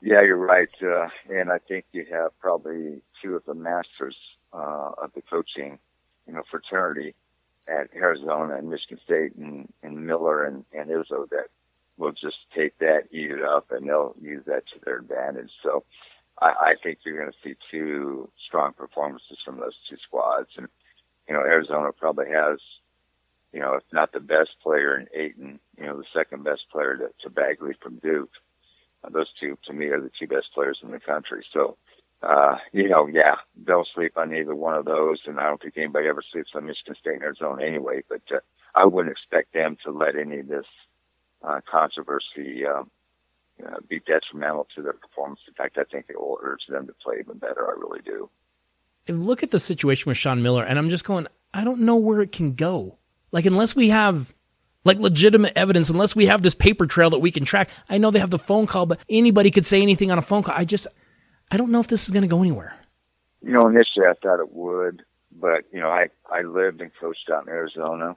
Yeah, 0.00 0.22
you're 0.22 0.36
right. 0.36 0.68
Uh, 0.82 1.08
and 1.30 1.50
I 1.50 1.58
think 1.58 1.84
you 1.92 2.04
have 2.12 2.38
probably 2.40 3.00
two 3.22 3.36
of 3.36 3.44
the 3.44 3.54
masters 3.54 4.16
uh, 4.52 4.90
of 5.02 5.12
the 5.14 5.22
coaching, 5.22 5.78
you 6.26 6.34
know, 6.34 6.42
fraternity 6.50 7.14
at 7.68 7.88
Arizona 7.94 8.56
and 8.56 8.70
Michigan 8.70 8.98
State 9.04 9.34
and, 9.36 9.72
and 9.82 10.06
Miller 10.06 10.44
and, 10.44 10.64
and 10.72 10.90
Izzo 10.90 11.28
that 11.30 11.48
will 11.96 12.12
just 12.12 12.36
take 12.56 12.78
that, 12.78 13.04
eat 13.10 13.30
it 13.30 13.42
up, 13.42 13.70
and 13.70 13.88
they'll 13.88 14.14
use 14.20 14.44
that 14.46 14.64
to 14.66 14.80
their 14.84 14.98
advantage. 14.98 15.50
So, 15.62 15.84
I, 16.40 16.46
I 16.46 16.74
think 16.82 16.98
you're 17.04 17.18
going 17.18 17.30
to 17.30 17.48
see 17.48 17.54
two 17.70 18.28
strong 18.46 18.72
performances 18.72 19.38
from 19.44 19.60
those 19.60 19.74
two 19.88 19.96
squads. 20.06 20.48
And, 20.56 20.68
you 21.28 21.34
know, 21.34 21.40
Arizona 21.40 21.92
probably 21.92 22.26
has, 22.30 22.58
you 23.52 23.60
know, 23.60 23.74
if 23.74 23.84
not 23.92 24.12
the 24.12 24.20
best 24.20 24.50
player 24.62 24.98
in 24.98 25.06
Ayton, 25.14 25.60
you 25.78 25.86
know, 25.86 25.96
the 25.96 26.04
second 26.12 26.44
best 26.44 26.62
player 26.72 26.96
to, 26.96 27.10
to 27.22 27.30
Bagley 27.30 27.74
from 27.80 27.96
Duke. 27.96 28.32
Those 29.10 29.28
two, 29.38 29.58
to 29.66 29.72
me, 29.72 29.86
are 29.86 30.00
the 30.00 30.10
two 30.18 30.26
best 30.26 30.46
players 30.54 30.78
in 30.82 30.90
the 30.90 30.98
country. 30.98 31.44
So, 31.52 31.76
uh, 32.22 32.56
you 32.72 32.88
know, 32.88 33.06
yeah, 33.06 33.36
don't 33.64 33.86
sleep 33.94 34.16
on 34.16 34.34
either 34.34 34.54
one 34.54 34.74
of 34.74 34.84
those. 34.84 35.20
And 35.26 35.38
I 35.38 35.48
don't 35.48 35.60
think 35.60 35.76
anybody 35.76 36.08
ever 36.08 36.22
sleeps 36.32 36.50
on 36.54 36.66
Michigan 36.66 36.94
State 37.00 37.14
and 37.14 37.22
Arizona 37.22 37.64
anyway. 37.64 38.02
But 38.08 38.22
uh, 38.32 38.40
I 38.74 38.86
wouldn't 38.86 39.12
expect 39.12 39.52
them 39.52 39.76
to 39.84 39.90
let 39.90 40.16
any 40.16 40.40
of 40.40 40.48
this 40.48 40.66
uh, 41.42 41.60
controversy 41.70 42.64
um, 42.66 42.90
uh, 43.64 43.76
be 43.88 44.00
detrimental 44.00 44.66
to 44.74 44.82
their 44.82 44.94
performance. 44.94 45.40
In 45.46 45.54
fact, 45.54 45.78
I 45.78 45.84
think 45.84 46.06
it 46.08 46.18
will 46.18 46.38
urge 46.42 46.66
them 46.68 46.86
to 46.86 46.94
play 46.94 47.16
even 47.20 47.38
better. 47.38 47.68
I 47.68 47.78
really 47.78 48.00
do. 48.04 48.30
Look 49.06 49.42
at 49.42 49.50
the 49.50 49.58
situation 49.58 50.08
with 50.08 50.16
Sean 50.16 50.42
Miller, 50.42 50.64
and 50.64 50.78
I'm 50.78 50.88
just 50.88 51.04
going, 51.04 51.26
I 51.52 51.62
don't 51.62 51.80
know 51.80 51.96
where 51.96 52.22
it 52.22 52.32
can 52.32 52.54
go. 52.54 52.96
Like, 53.32 53.44
unless 53.44 53.76
we 53.76 53.90
have 53.90 54.34
like 54.84 54.98
legitimate 54.98 55.54
evidence, 55.56 55.88
unless 55.90 56.14
we 56.14 56.26
have 56.26 56.42
this 56.42 56.54
paper 56.54 56.86
trail 56.86 57.10
that 57.10 57.18
we 57.18 57.30
can 57.30 57.44
track. 57.44 57.70
I 57.88 57.98
know 57.98 58.10
they 58.10 58.18
have 58.18 58.30
the 58.30 58.38
phone 58.38 58.66
call, 58.66 58.86
but 58.86 59.00
anybody 59.08 59.50
could 59.50 59.64
say 59.66 59.82
anything 59.82 60.10
on 60.10 60.18
a 60.18 60.22
phone 60.22 60.42
call. 60.42 60.54
I 60.56 60.64
just, 60.64 60.86
I 61.54 61.56
don't 61.56 61.70
know 61.70 61.78
if 61.78 61.86
this 61.86 62.04
is 62.04 62.10
going 62.10 62.22
to 62.22 62.28
go 62.28 62.40
anywhere. 62.40 62.76
You 63.40 63.52
know, 63.52 63.68
initially 63.68 64.06
I 64.06 64.14
thought 64.20 64.40
it 64.40 64.52
would, 64.52 65.04
but 65.30 65.64
you 65.72 65.78
know, 65.78 65.88
I 65.88 66.08
I 66.28 66.42
lived 66.42 66.80
and 66.80 66.90
coached 67.00 67.30
out 67.32 67.46
in 67.46 67.48
Arizona, 67.48 68.16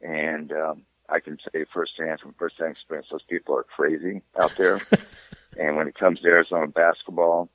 and 0.00 0.52
um, 0.52 0.82
I 1.08 1.18
can 1.18 1.38
say 1.52 1.64
firsthand 1.74 2.20
from 2.20 2.34
firsthand 2.38 2.70
experience, 2.70 3.08
those 3.10 3.24
people 3.28 3.56
are 3.56 3.64
crazy 3.64 4.22
out 4.40 4.54
there. 4.56 4.78
and 5.58 5.74
when 5.74 5.88
it 5.88 5.96
comes 5.96 6.20
to 6.20 6.28
Arizona 6.28 6.68
basketball, 6.68 7.48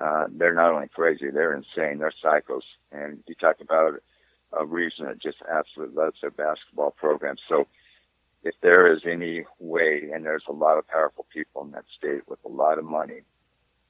uh, 0.00 0.24
they're 0.30 0.54
not 0.54 0.72
only 0.72 0.88
crazy, 0.88 1.28
they're 1.30 1.54
insane. 1.54 1.98
They're 1.98 2.14
psychos. 2.24 2.62
And 2.90 3.22
you 3.26 3.34
talk 3.34 3.56
about 3.60 4.02
a 4.54 4.64
region 4.64 5.04
that 5.04 5.20
just 5.20 5.38
absolutely 5.50 5.96
loves 5.96 6.16
their 6.22 6.30
basketball 6.30 6.92
program. 6.92 7.36
So 7.46 7.66
if 8.42 8.54
there 8.62 8.90
is 8.90 9.02
any 9.04 9.44
way, 9.58 10.08
and 10.14 10.24
there's 10.24 10.44
a 10.48 10.52
lot 10.52 10.78
of 10.78 10.88
powerful 10.88 11.26
people 11.30 11.62
in 11.62 11.72
that 11.72 11.84
state 11.94 12.26
with 12.26 12.38
a 12.46 12.48
lot 12.48 12.78
of 12.78 12.86
money, 12.86 13.20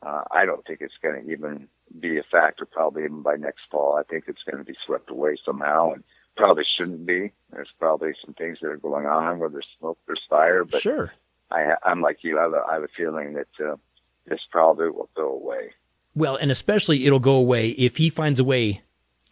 uh, 0.04 0.23
I 0.30 0.44
don't 0.44 0.64
think 0.66 0.80
it's 0.80 0.99
going 1.02 1.25
to 1.25 1.30
even 1.30 1.68
be 2.00 2.18
a 2.18 2.23
factor 2.23 2.66
probably 2.66 3.04
even 3.04 3.23
by 3.23 3.37
next 3.37 3.62
fall. 3.71 3.97
I 3.97 4.02
think 4.02 4.25
it's 4.26 4.42
going 4.49 4.59
to 4.59 4.71
be 4.71 4.76
swept 4.85 5.11
away 5.11 5.37
somehow. 5.44 5.92
And 5.92 6.04
probably 6.37 6.64
shouldn't 6.76 7.06
be. 7.06 7.32
There's 7.52 7.73
probably 7.78 8.12
some 8.25 8.35
things 8.35 8.59
that 8.62 8.68
are 8.68 8.76
going 8.76 9.06
on 9.06 9.38
where 9.38 9.49
there's 9.49 9.66
smoke, 9.78 9.99
there's 10.06 10.23
fire. 10.28 10.64
But 10.64 10.82
sure, 10.82 11.12
I, 11.50 11.75
I'm 11.85 12.00
like 12.00 12.18
you. 12.23 12.38
I 12.38 12.42
have 12.42 12.52
a, 12.52 12.64
I 12.68 12.75
have 12.75 12.82
a 12.82 12.88
feeling 12.97 13.35
that 13.35 13.64
uh, 13.64 13.76
this 14.26 14.40
probably 14.50 14.90
will 14.90 15.11
go 15.14 15.32
away. 15.32 15.73
Well, 16.14 16.37
and 16.37 16.50
especially 16.50 17.06
it'll 17.06 17.18
go 17.18 17.35
away 17.35 17.71
if 17.71 17.97
he 17.97 18.11
finds 18.11 18.38
a 18.38 18.44
way 18.44 18.82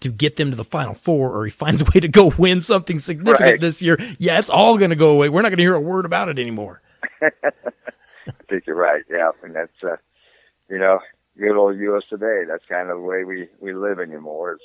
to 0.00 0.10
get 0.10 0.36
them 0.36 0.50
to 0.50 0.56
the 0.56 0.64
final 0.64 0.94
four 0.94 1.30
or 1.30 1.44
he 1.44 1.50
finds 1.50 1.82
a 1.82 1.84
way 1.84 2.00
to 2.00 2.08
go 2.08 2.32
win 2.38 2.62
something 2.62 2.98
significant 2.98 3.40
right. 3.40 3.60
this 3.60 3.82
year. 3.82 3.98
Yeah, 4.18 4.38
it's 4.38 4.50
all 4.50 4.78
going 4.78 4.90
to 4.90 4.96
go 4.96 5.10
away. 5.10 5.28
We're 5.28 5.42
not 5.42 5.50
going 5.50 5.58
to 5.58 5.62
hear 5.62 5.74
a 5.74 5.80
word 5.80 6.06
about 6.06 6.28
it 6.28 6.38
anymore. 6.38 6.80
I 7.22 7.30
think 8.48 8.66
you're 8.66 8.76
right. 8.76 9.02
Yeah. 9.10 9.30
And 9.42 9.54
that's, 9.54 9.84
uh, 9.84 9.96
you 10.70 10.78
know, 10.78 11.00
good 11.38 11.56
old 11.56 11.76
US 11.78 12.04
today. 12.08 12.44
That's 12.46 12.64
kind 12.68 12.90
of 12.90 12.98
the 12.98 13.02
way 13.02 13.24
we, 13.24 13.48
we 13.60 13.74
live 13.74 13.98
anymore. 13.98 14.54
Is 14.54 14.60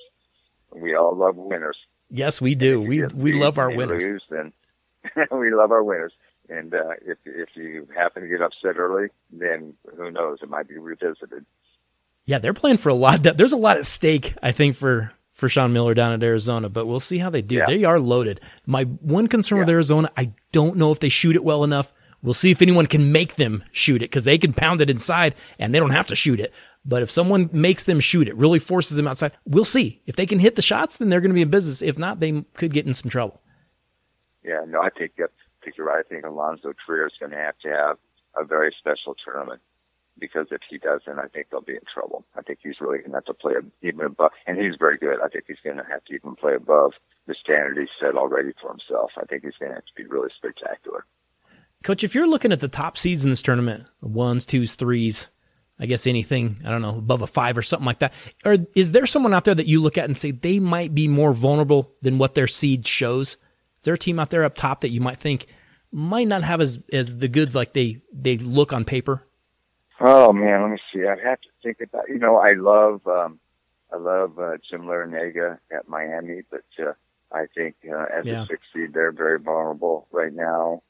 we 0.81 0.95
all 0.95 1.15
love 1.15 1.35
winners. 1.35 1.77
Yes, 2.09 2.39
we 2.39 2.55
do. 2.55 2.81
We 2.81 3.03
we 3.07 3.33
love 3.33 3.57
our 3.57 3.71
winners. 3.71 4.05
Lose, 4.05 4.23
then 4.29 4.53
we 5.31 5.51
love 5.51 5.71
our 5.71 5.83
winners. 5.83 6.13
And 6.49 6.73
uh, 6.73 6.93
if 7.05 7.17
if 7.25 7.49
you 7.55 7.87
happen 7.95 8.23
to 8.23 8.29
get 8.29 8.41
upset 8.41 8.77
early, 8.77 9.09
then 9.31 9.73
who 9.97 10.11
knows? 10.11 10.39
It 10.41 10.49
might 10.49 10.67
be 10.67 10.77
revisited. 10.77 11.45
Yeah, 12.25 12.39
they're 12.39 12.53
playing 12.53 12.77
for 12.77 12.89
a 12.89 12.93
lot. 12.93 13.23
There's 13.23 13.53
a 13.53 13.57
lot 13.57 13.77
at 13.77 13.85
stake, 13.85 14.35
I 14.41 14.51
think, 14.51 14.75
for 14.75 15.11
for 15.31 15.49
Sean 15.49 15.73
Miller 15.73 15.93
down 15.93 16.13
at 16.13 16.23
Arizona. 16.23 16.69
But 16.69 16.85
we'll 16.85 16.99
see 16.99 17.17
how 17.17 17.29
they 17.29 17.41
do. 17.41 17.55
Yeah. 17.55 17.65
They 17.65 17.83
are 17.83 17.99
loaded. 17.99 18.39
My 18.65 18.83
one 18.83 19.27
concern 19.27 19.57
yeah. 19.57 19.61
with 19.63 19.69
Arizona, 19.69 20.11
I 20.15 20.33
don't 20.51 20.77
know 20.77 20.91
if 20.91 20.99
they 20.99 21.09
shoot 21.09 21.35
it 21.35 21.43
well 21.43 21.63
enough. 21.63 21.93
We'll 22.25 22.33
see 22.33 22.49
if 22.49 22.63
anyone 22.63 22.87
can 22.87 23.11
make 23.11 23.35
them 23.35 23.63
shoot 23.71 24.01
it 24.01 24.09
because 24.09 24.23
they 24.23 24.39
can 24.39 24.51
pound 24.51 24.81
it 24.81 24.89
inside 24.89 25.35
and 25.59 25.73
they 25.73 25.79
don't 25.79 25.91
have 25.91 26.07
to 26.07 26.15
shoot 26.15 26.39
it. 26.39 26.51
But 26.83 27.03
if 27.03 27.11
someone 27.11 27.49
makes 27.53 27.83
them 27.83 27.99
shoot 27.99 28.27
it, 28.27 28.35
really 28.35 28.57
forces 28.57 28.97
them 28.97 29.07
outside, 29.07 29.31
we'll 29.45 29.63
see. 29.63 30.01
If 30.07 30.15
they 30.15 30.25
can 30.25 30.39
hit 30.39 30.55
the 30.55 30.63
shots, 30.63 30.97
then 30.97 31.09
they're 31.09 31.21
going 31.21 31.29
to 31.29 31.35
be 31.35 31.43
in 31.43 31.51
business. 31.51 31.83
If 31.83 31.99
not, 31.99 32.19
they 32.19 32.41
could 32.55 32.73
get 32.73 32.87
in 32.87 32.95
some 32.95 33.11
trouble. 33.11 33.41
Yeah, 34.43 34.61
no, 34.67 34.81
I 34.81 34.89
think, 34.89 35.13
think 35.15 35.77
you're 35.77 35.85
right. 35.85 36.03
I 36.03 36.09
think 36.09 36.25
Alonzo 36.25 36.73
Trier 36.83 37.05
is 37.05 37.13
going 37.19 37.31
to 37.31 37.37
have 37.37 37.59
to 37.59 37.69
have 37.69 37.97
a 38.35 38.43
very 38.43 38.73
special 38.79 39.15
tournament 39.23 39.61
because 40.17 40.47
if 40.49 40.61
he 40.67 40.79
doesn't, 40.79 41.19
I 41.19 41.27
think 41.27 41.47
they'll 41.51 41.61
be 41.61 41.73
in 41.73 41.85
trouble. 41.93 42.25
I 42.35 42.41
think 42.41 42.59
he's 42.63 42.81
really 42.81 42.99
going 42.99 43.11
to 43.11 43.17
have 43.17 43.25
to 43.25 43.33
play 43.35 43.53
even 43.83 44.01
above, 44.01 44.31
and 44.47 44.57
he's 44.57 44.75
very 44.79 44.97
good. 44.97 45.19
I 45.23 45.27
think 45.27 45.45
he's 45.47 45.61
going 45.63 45.77
to 45.77 45.83
have 45.83 46.03
to 46.05 46.13
even 46.13 46.35
play 46.35 46.55
above 46.55 46.93
the 47.27 47.35
standard 47.35 47.77
he 47.77 47.85
set 47.99 48.15
already 48.15 48.53
for 48.59 48.71
himself. 48.71 49.11
I 49.17 49.25
think 49.25 49.43
he's 49.43 49.57
going 49.59 49.71
to 49.71 49.75
have 49.75 49.85
to 49.85 49.93
be 49.95 50.07
really 50.07 50.29
spectacular. 50.35 51.05
Coach, 51.85 52.03
if 52.03 52.15
you're 52.15 52.25
looking 52.25 52.51
at 52.51 52.61
the 52.61 52.67
top 52.67 52.97
seeds 52.97 53.25
in 53.25 53.29
this 53.29 53.43
tournament, 53.43 53.85
ones, 54.01 54.43
twos, 54.43 54.73
threes, 54.73 55.29
I 55.79 55.85
guess 55.85 56.07
anything, 56.07 56.57
I 56.65 56.71
don't 56.71 56.81
know, 56.81 56.97
above 56.97 57.21
a 57.21 57.27
five 57.27 57.59
or 57.59 57.61
something 57.61 57.85
like 57.85 57.99
that, 57.99 58.11
or 58.43 58.57
is 58.75 58.91
there 58.91 59.05
someone 59.05 59.35
out 59.35 59.45
there 59.45 59.53
that 59.53 59.67
you 59.67 59.79
look 59.79 59.95
at 59.95 60.05
and 60.05 60.17
say 60.17 60.31
they 60.31 60.59
might 60.59 60.95
be 60.95 61.07
more 61.07 61.31
vulnerable 61.31 61.93
than 62.01 62.17
what 62.17 62.33
their 62.33 62.47
seed 62.47 62.87
shows? 62.87 63.33
Is 63.35 63.83
there 63.83 63.93
a 63.93 63.99
team 63.99 64.19
out 64.19 64.31
there 64.31 64.43
up 64.43 64.55
top 64.55 64.81
that 64.81 64.89
you 64.89 64.99
might 64.99 65.19
think 65.19 65.45
might 65.91 66.27
not 66.27 66.41
have 66.41 66.59
as, 66.59 66.79
as 66.91 67.19
the 67.19 67.27
goods 67.27 67.53
like 67.53 67.73
they, 67.73 68.01
they 68.11 68.39
look 68.39 68.73
on 68.73 68.83
paper? 68.83 69.23
Oh 69.99 70.33
man, 70.33 70.63
let 70.63 70.71
me 70.71 70.79
see. 70.91 71.05
I'd 71.05 71.19
have 71.23 71.39
to 71.41 71.49
think 71.61 71.81
about. 71.81 72.09
You 72.09 72.17
know, 72.17 72.37
I 72.37 72.53
love 72.53 73.05
um, 73.05 73.39
I 73.93 73.97
love 73.97 74.39
uh, 74.39 74.57
Jim 74.67 74.85
Larrañaga 74.85 75.59
at 75.71 75.87
Miami, 75.87 76.41
but 76.49 76.65
uh, 76.79 76.93
I 77.31 77.45
think 77.53 77.75
uh, 77.87 78.05
as 78.11 78.25
yeah. 78.25 78.41
a 78.41 78.45
six 78.47 78.61
seed, 78.73 78.91
they're 78.91 79.11
very 79.11 79.37
vulnerable 79.37 80.07
right 80.11 80.33
now. 80.33 80.81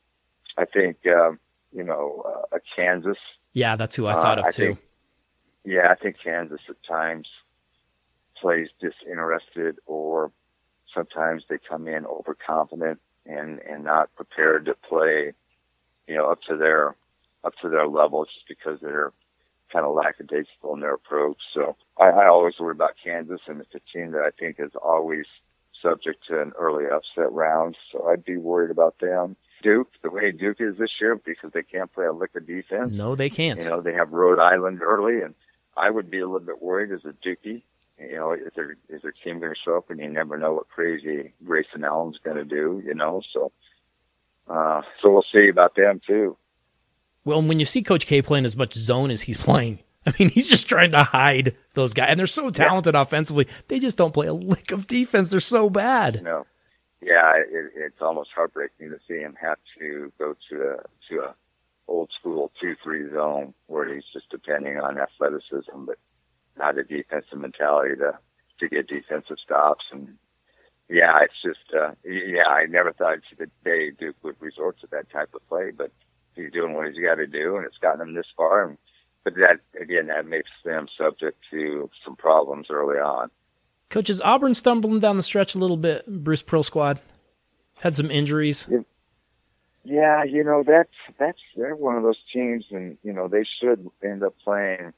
I 0.57 0.65
think 0.65 0.97
um, 1.07 1.39
you 1.73 1.83
know 1.83 2.23
uh, 2.25 2.57
a 2.57 2.59
Kansas. 2.75 3.17
Yeah, 3.53 3.75
that's 3.75 3.95
who 3.95 4.07
I 4.07 4.13
thought 4.13 4.37
uh, 4.37 4.41
of 4.41 4.47
I 4.47 4.51
too. 4.51 4.65
Think, 4.65 4.79
yeah, 5.65 5.87
I 5.91 5.95
think 5.95 6.17
Kansas 6.23 6.61
at 6.69 6.75
times 6.87 7.27
plays 8.39 8.69
disinterested, 8.79 9.79
or 9.85 10.31
sometimes 10.93 11.43
they 11.49 11.57
come 11.57 11.87
in 11.87 12.05
overconfident 12.05 12.99
and 13.25 13.59
and 13.59 13.83
not 13.83 14.13
prepared 14.15 14.65
to 14.65 14.75
play, 14.87 15.33
you 16.07 16.15
know, 16.15 16.29
up 16.29 16.41
to 16.49 16.57
their 16.57 16.95
up 17.43 17.53
to 17.61 17.69
their 17.69 17.87
level 17.87 18.25
just 18.25 18.47
because 18.47 18.79
they're 18.81 19.11
kind 19.71 19.85
of 19.85 19.95
lackadaisical 19.95 20.73
in 20.73 20.79
their 20.79 20.93
approach. 20.93 21.37
So 21.53 21.75
I, 21.99 22.05
I 22.09 22.27
always 22.27 22.55
worry 22.59 22.71
about 22.71 22.95
Kansas, 23.03 23.41
and 23.47 23.61
it's 23.61 23.75
a 23.75 23.97
team 23.97 24.11
that 24.11 24.21
I 24.21 24.31
think 24.31 24.57
is 24.59 24.71
always 24.81 25.25
subject 25.81 26.25
to 26.27 26.41
an 26.41 26.53
early 26.57 26.85
upset 26.85 27.31
round. 27.31 27.75
So 27.91 28.07
I'd 28.07 28.25
be 28.25 28.37
worried 28.37 28.71
about 28.71 28.99
them. 28.99 29.35
Duke, 29.65 29.89
the 30.03 30.11
way 30.11 30.31
Duke 30.31 30.57
is 30.59 30.77
this 30.77 30.91
year, 31.01 31.15
because 31.15 31.51
they 31.51 31.63
can't 31.63 31.91
play 31.91 32.05
a 32.05 32.13
lick 32.13 32.35
of 32.35 32.45
defense. 32.45 32.93
No, 32.93 33.15
they 33.15 33.31
can't. 33.31 33.59
You 33.59 33.69
know, 33.69 33.81
they 33.81 33.93
have 33.93 34.11
Rhode 34.11 34.37
Island 34.39 34.83
early, 34.83 35.21
and 35.21 35.33
I 35.75 35.89
would 35.89 36.11
be 36.11 36.19
a 36.19 36.27
little 36.27 36.45
bit 36.45 36.61
worried 36.61 36.91
as 36.91 37.03
a 37.03 37.13
Dookie. 37.27 37.63
You 37.99 38.15
know, 38.15 38.33
is 38.33 38.51
their 38.55 38.77
is 38.89 39.01
their 39.01 39.13
team 39.23 39.39
going 39.39 39.53
to 39.53 39.59
show 39.59 39.77
up, 39.77 39.89
and 39.89 39.99
you 39.99 40.07
never 40.07 40.37
know 40.37 40.53
what 40.53 40.69
crazy 40.69 41.33
Grayson 41.43 41.83
Allen's 41.83 42.19
going 42.23 42.37
to 42.37 42.45
do. 42.45 42.83
You 42.85 42.93
know, 42.93 43.23
so 43.33 43.51
uh, 44.47 44.83
so 45.01 45.11
we'll 45.11 45.25
see 45.33 45.49
about 45.49 45.75
them 45.75 45.99
too. 46.05 46.37
Well, 47.23 47.41
when 47.41 47.57
you 47.57 47.65
see 47.65 47.81
Coach 47.81 48.05
K 48.05 48.21
playing 48.21 48.45
as 48.45 48.55
much 48.55 48.75
zone 48.75 49.09
as 49.09 49.23
he's 49.23 49.37
playing, 49.37 49.79
I 50.05 50.13
mean, 50.19 50.29
he's 50.29 50.47
just 50.47 50.69
trying 50.69 50.91
to 50.91 51.03
hide 51.03 51.55
those 51.73 51.95
guys, 51.95 52.09
and 52.09 52.19
they're 52.19 52.27
so 52.27 52.51
talented 52.51 52.93
yeah. 52.93 53.01
offensively. 53.01 53.47
They 53.67 53.79
just 53.79 53.97
don't 53.97 54.13
play 54.13 54.27
a 54.27 54.33
lick 54.33 54.71
of 54.71 54.85
defense. 54.85 55.31
They're 55.31 55.39
so 55.39 55.71
bad. 55.71 56.21
No, 56.21 56.45
yeah, 57.01 57.33
it, 57.37 57.71
it's 57.75 58.01
almost 58.01 58.31
heartbreaking 58.35 58.89
to 58.89 58.99
see 59.07 59.19
him 59.19 59.35
have 59.41 59.57
to 59.79 60.11
go 60.17 60.35
to 60.49 60.61
a 60.61 60.77
to 61.09 61.19
a 61.21 61.35
old 61.87 62.09
school 62.19 62.51
two 62.59 62.75
three 62.83 63.09
zone 63.11 63.53
where 63.67 63.93
he's 63.93 64.03
just 64.13 64.29
depending 64.29 64.79
on 64.79 64.97
athleticism, 64.97 65.85
but 65.85 65.97
not 66.57 66.77
a 66.77 66.83
defensive 66.83 67.37
mentality 67.37 67.95
to 67.97 68.17
to 68.59 68.69
get 68.69 68.87
defensive 68.87 69.37
stops. 69.43 69.85
And 69.91 70.17
yeah, 70.89 71.17
it's 71.21 71.41
just 71.43 71.73
uh, 71.75 71.91
yeah, 72.03 72.47
I 72.47 72.65
never 72.65 72.93
thought 72.93 73.19
the 73.37 73.49
day 73.63 73.91
Duke 73.91 74.15
would 74.23 74.35
resort 74.39 74.79
to 74.81 74.87
that 74.91 75.09
type 75.11 75.33
of 75.33 75.47
play, 75.47 75.71
but 75.71 75.91
he's 76.35 76.51
doing 76.51 76.73
what 76.73 76.87
he's 76.87 77.03
got 77.03 77.15
to 77.15 77.27
do, 77.27 77.57
and 77.57 77.65
it's 77.65 77.77
gotten 77.77 78.01
him 78.01 78.13
this 78.15 78.27
far. 78.35 78.67
And, 78.67 78.77
but 79.23 79.35
that 79.35 79.59
again, 79.79 80.07
that 80.07 80.27
makes 80.27 80.51
them 80.63 80.87
subject 80.97 81.37
to 81.51 81.89
some 82.03 82.15
problems 82.15 82.67
early 82.69 82.97
on. 82.99 83.29
Coach, 83.89 84.09
is 84.09 84.21
Auburn 84.21 84.55
stumbling 84.55 84.99
down 84.99 85.17
the 85.17 85.23
stretch 85.23 85.55
a 85.55 85.59
little 85.59 85.77
bit? 85.77 86.05
Bruce 86.07 86.41
Pearl 86.41 86.63
squad 86.63 86.99
had 87.79 87.95
some 87.95 88.09
injuries. 88.09 88.67
Yeah, 89.83 90.23
you 90.23 90.43
know 90.43 90.63
that's 90.65 90.89
that's 91.19 91.39
they're 91.55 91.75
one 91.75 91.95
of 91.95 92.03
those 92.03 92.19
teams, 92.33 92.65
and 92.71 92.97
you 93.03 93.13
know 93.13 93.27
they 93.27 93.45
should 93.59 93.87
end 94.03 94.23
up 94.23 94.35
playing 94.43 94.93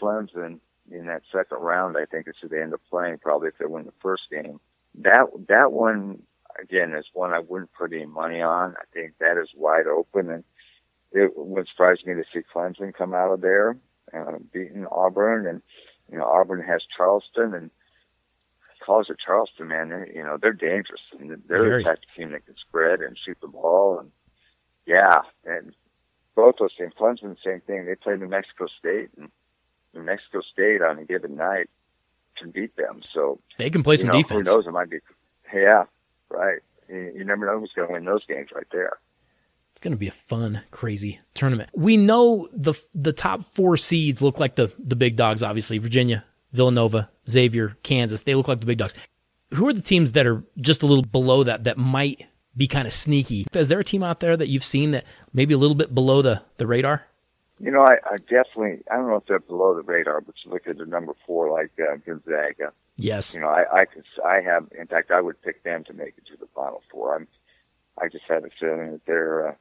Clemson 0.00 0.60
in 0.90 1.06
that 1.06 1.22
second 1.30 1.58
round. 1.58 1.96
I 1.98 2.06
think 2.06 2.26
it 2.26 2.36
should 2.40 2.52
end 2.52 2.72
up 2.72 2.80
playing 2.88 3.18
probably 3.18 3.48
if 3.48 3.58
they 3.58 3.66
win 3.66 3.84
the 3.84 3.92
first 4.00 4.22
game. 4.30 4.58
That 4.94 5.26
that 5.48 5.72
one 5.72 6.22
again 6.60 6.94
is 6.94 7.04
one 7.12 7.34
I 7.34 7.40
wouldn't 7.40 7.74
put 7.74 7.92
any 7.92 8.06
money 8.06 8.40
on. 8.40 8.74
I 8.78 8.84
think 8.94 9.18
that 9.20 9.36
is 9.36 9.50
wide 9.54 9.86
open, 9.86 10.30
and 10.30 10.44
it 11.12 11.32
would 11.36 11.68
surprise 11.68 11.98
me 12.06 12.14
to 12.14 12.24
see 12.32 12.40
Clemson 12.54 12.94
come 12.94 13.12
out 13.12 13.32
of 13.32 13.42
there 13.42 13.76
uh, 14.14 14.38
beating 14.50 14.86
Auburn, 14.90 15.46
and 15.46 15.60
you 16.10 16.16
know 16.16 16.24
Auburn 16.24 16.62
has 16.62 16.82
Charleston 16.96 17.52
and 17.52 17.70
college 18.86 19.10
of 19.10 19.18
Charleston, 19.18 19.68
man. 19.68 19.88
They, 19.90 20.12
you 20.14 20.22
know 20.22 20.38
they're 20.40 20.52
dangerous, 20.52 21.00
and 21.18 21.42
they're 21.48 21.58
Very. 21.58 21.82
the 21.82 21.90
type 21.90 21.98
of 21.98 22.16
team 22.16 22.30
that 22.30 22.46
can 22.46 22.54
spread 22.56 23.00
and 23.00 23.18
shoot 23.18 23.36
the 23.40 23.48
ball, 23.48 23.98
and 23.98 24.10
yeah, 24.86 25.22
and 25.44 25.74
both 26.34 26.54
those 26.58 26.74
teams. 26.76 26.92
Clemson, 26.98 27.34
the 27.34 27.36
same 27.44 27.60
thing. 27.60 27.84
They 27.84 27.96
play 27.96 28.16
New 28.16 28.28
Mexico 28.28 28.66
State, 28.78 29.10
and 29.18 29.30
New 29.94 30.02
Mexico 30.02 30.40
State 30.40 30.82
on 30.82 30.98
a 30.98 31.04
given 31.04 31.36
night 31.36 31.68
can 32.38 32.50
beat 32.50 32.76
them. 32.76 33.02
So 33.12 33.40
they 33.58 33.70
can 33.70 33.82
play 33.82 33.96
some 33.96 34.08
know, 34.08 34.22
defense. 34.22 34.48
Who 34.48 34.54
knows? 34.54 34.66
It 34.66 34.72
might 34.72 34.90
be. 34.90 34.98
Yeah, 35.52 35.84
right. 36.30 36.60
You, 36.88 37.12
you 37.18 37.24
never 37.24 37.46
know 37.46 37.58
who's 37.58 37.72
going 37.74 37.88
to 37.88 37.94
win 37.94 38.04
those 38.04 38.24
games 38.26 38.50
right 38.54 38.66
there. 38.70 38.98
It's 39.72 39.80
going 39.80 39.92
to 39.92 39.98
be 39.98 40.08
a 40.08 40.12
fun, 40.12 40.62
crazy 40.70 41.18
tournament. 41.34 41.70
We 41.74 41.96
know 41.96 42.48
the 42.52 42.72
the 42.94 43.12
top 43.12 43.42
four 43.42 43.76
seeds 43.76 44.22
look 44.22 44.38
like 44.38 44.54
the 44.54 44.72
the 44.78 44.96
big 44.96 45.16
dogs. 45.16 45.42
Obviously, 45.42 45.78
Virginia, 45.78 46.24
Villanova, 46.56 47.10
Xavier, 47.28 47.76
Kansas. 47.82 48.22
They 48.22 48.34
look 48.34 48.48
like 48.48 48.60
the 48.60 48.66
big 48.66 48.78
dogs. 48.78 48.94
Who 49.54 49.68
are 49.68 49.72
the 49.72 49.82
teams 49.82 50.12
that 50.12 50.26
are 50.26 50.42
just 50.60 50.82
a 50.82 50.86
little 50.86 51.04
below 51.04 51.44
that 51.44 51.64
that 51.64 51.78
might 51.78 52.26
be 52.56 52.66
kind 52.66 52.86
of 52.86 52.92
sneaky? 52.92 53.46
Is 53.52 53.68
there 53.68 53.78
a 53.78 53.84
team 53.84 54.02
out 54.02 54.20
there 54.20 54.36
that 54.36 54.48
you've 54.48 54.64
seen 54.64 54.90
that 54.92 55.04
maybe 55.32 55.54
a 55.54 55.58
little 55.58 55.76
bit 55.76 55.94
below 55.94 56.22
the 56.22 56.42
the 56.56 56.66
radar? 56.66 57.06
You 57.58 57.70
know, 57.70 57.82
I, 57.82 57.96
I 58.04 58.16
definitely 58.18 58.82
I 58.90 58.96
don't 58.96 59.08
know 59.08 59.16
if 59.16 59.26
they're 59.26 59.38
below 59.38 59.74
the 59.74 59.82
radar, 59.82 60.20
but 60.20 60.34
you 60.44 60.50
look 60.50 60.66
at 60.66 60.78
the 60.78 60.86
number 60.86 61.14
four 61.26 61.50
like 61.50 61.70
uh, 61.78 61.96
Gonzaga. 62.04 62.72
Yes. 62.96 63.34
You 63.34 63.40
know, 63.40 63.48
I 63.48 63.82
I 63.82 63.84
could 63.84 64.04
I 64.24 64.40
have 64.40 64.66
in 64.78 64.86
fact 64.86 65.10
I 65.10 65.20
would 65.20 65.40
pick 65.42 65.62
them 65.62 65.84
to 65.84 65.92
make 65.92 66.14
it 66.18 66.26
to 66.26 66.36
the 66.38 66.48
final 66.54 66.82
four. 66.90 67.14
I'm 67.14 67.28
I 68.00 68.08
just 68.08 68.24
have 68.28 68.44
a 68.44 68.50
feeling 68.58 68.92
that 68.92 69.06
they're 69.06 69.48
uh, 69.48 69.54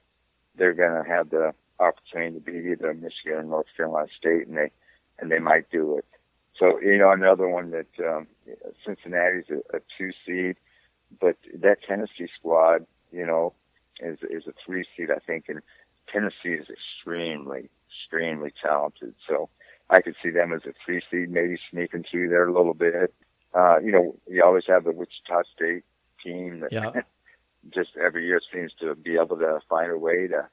they're 0.58 0.74
going 0.74 1.04
to 1.04 1.10
have 1.10 1.30
the 1.30 1.54
opportunity 1.80 2.34
to 2.34 2.40
beat 2.40 2.72
either 2.72 2.94
Michigan 2.94 3.40
or 3.40 3.44
North 3.44 3.68
Carolina 3.76 4.08
State, 4.18 4.48
and 4.48 4.58
they 4.58 4.72
and 5.20 5.32
they 5.32 5.40
might 5.40 5.70
do 5.72 5.98
it. 5.98 6.06
So 6.60 6.80
you 6.80 6.98
know, 6.98 7.12
another 7.12 7.48
one 7.48 7.72
that 7.72 7.88
um, 8.00 8.28
Cincinnati's 8.86 9.50
a, 9.50 9.78
a 9.78 9.82
two 9.98 10.12
seed, 10.26 10.56
but 11.20 11.38
that 11.54 11.84
Tennessee 11.88 12.30
squad, 12.38 12.86
you 13.12 13.26
know, 13.26 13.54
is 14.00 14.20
is 14.30 14.48
a 14.48 14.54
three 14.66 14.86
seed, 14.96 15.10
I 15.12 15.20
think, 15.20 15.46
and 15.50 15.62
Tennessee 16.12 16.62
is 16.62 16.68
extremely, 16.70 17.70
extremely 17.90 18.54
talented. 18.62 19.16
So 19.28 19.50
I 19.90 20.02
could 20.02 20.16
see 20.24 20.30
them 20.30 20.54
as 20.54 20.62
a 20.66 20.74
three 20.86 21.02
seed, 21.12 21.30
maybe 21.30 21.58
sneaking 21.72 22.06
through 22.10 22.30
there 22.30 22.48
a 22.48 22.54
little 22.54 22.74
bit. 22.74 23.14
Uh, 23.54 23.80
you 23.80 23.92
know, 23.92 24.16
you 24.28 24.44
always 24.44 24.66
have 24.68 24.84
the 24.84 24.92
Wichita 24.92 25.44
State 25.56 25.84
team 26.24 26.62
that 26.62 26.72
yeah. 26.72 26.92
just 27.74 27.92
every 27.98 28.26
year 28.26 28.42
seems 28.54 28.72
to 28.80 28.96
be 28.96 29.16
able 29.16 29.38
to 29.38 29.60
find 29.70 29.92
a 29.92 29.98
way 29.98 30.28
to 30.28 30.48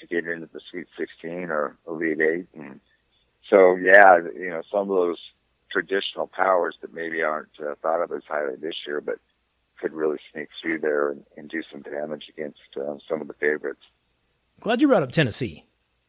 to 0.00 0.06
get 0.06 0.26
into 0.26 0.48
the 0.52 0.60
Sweet 0.70 0.88
16 0.98 1.50
or 1.50 1.76
Elite 1.86 2.20
Eight, 2.20 2.46
and 2.54 2.80
so 3.48 3.76
yeah, 3.76 4.18
you 4.34 4.50
know 4.50 4.62
some 4.70 4.82
of 4.82 4.88
those 4.88 5.18
traditional 5.70 6.26
powers 6.26 6.76
that 6.82 6.92
maybe 6.92 7.22
aren't 7.22 7.48
uh, 7.60 7.74
thought 7.80 8.02
of 8.02 8.12
as 8.12 8.22
highly 8.28 8.56
this 8.56 8.74
year, 8.86 9.00
but 9.00 9.18
could 9.80 9.92
really 9.92 10.18
sneak 10.32 10.48
through 10.60 10.78
there 10.78 11.10
and, 11.10 11.24
and 11.36 11.50
do 11.50 11.62
some 11.70 11.82
damage 11.82 12.24
against 12.28 12.60
uh, 12.76 12.94
some 13.08 13.20
of 13.20 13.26
the 13.26 13.34
favorites. 13.34 13.82
Glad 14.60 14.80
you 14.80 14.86
brought 14.86 15.02
up 15.02 15.10
Tennessee. 15.10 15.64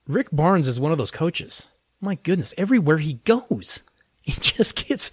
Rick 0.07 0.27
Barnes 0.31 0.67
is 0.67 0.79
one 0.79 0.91
of 0.91 0.97
those 0.97 1.11
coaches. 1.11 1.69
My 1.99 2.15
goodness, 2.15 2.53
everywhere 2.57 2.97
he 2.97 3.13
goes, 3.25 3.81
he 4.21 4.33
just 4.33 4.87
gets 4.87 5.11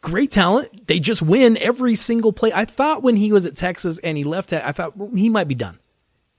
great 0.00 0.32
talent. 0.32 0.86
They 0.88 0.98
just 0.98 1.22
win 1.22 1.56
every 1.58 1.94
single 1.94 2.32
play. 2.32 2.52
I 2.52 2.64
thought 2.64 3.02
when 3.02 3.16
he 3.16 3.30
was 3.32 3.46
at 3.46 3.54
Texas 3.54 3.98
and 3.98 4.18
he 4.18 4.24
left, 4.24 4.52
I 4.52 4.72
thought 4.72 4.96
well, 4.96 5.10
he 5.14 5.28
might 5.28 5.48
be 5.48 5.54
done. 5.54 5.78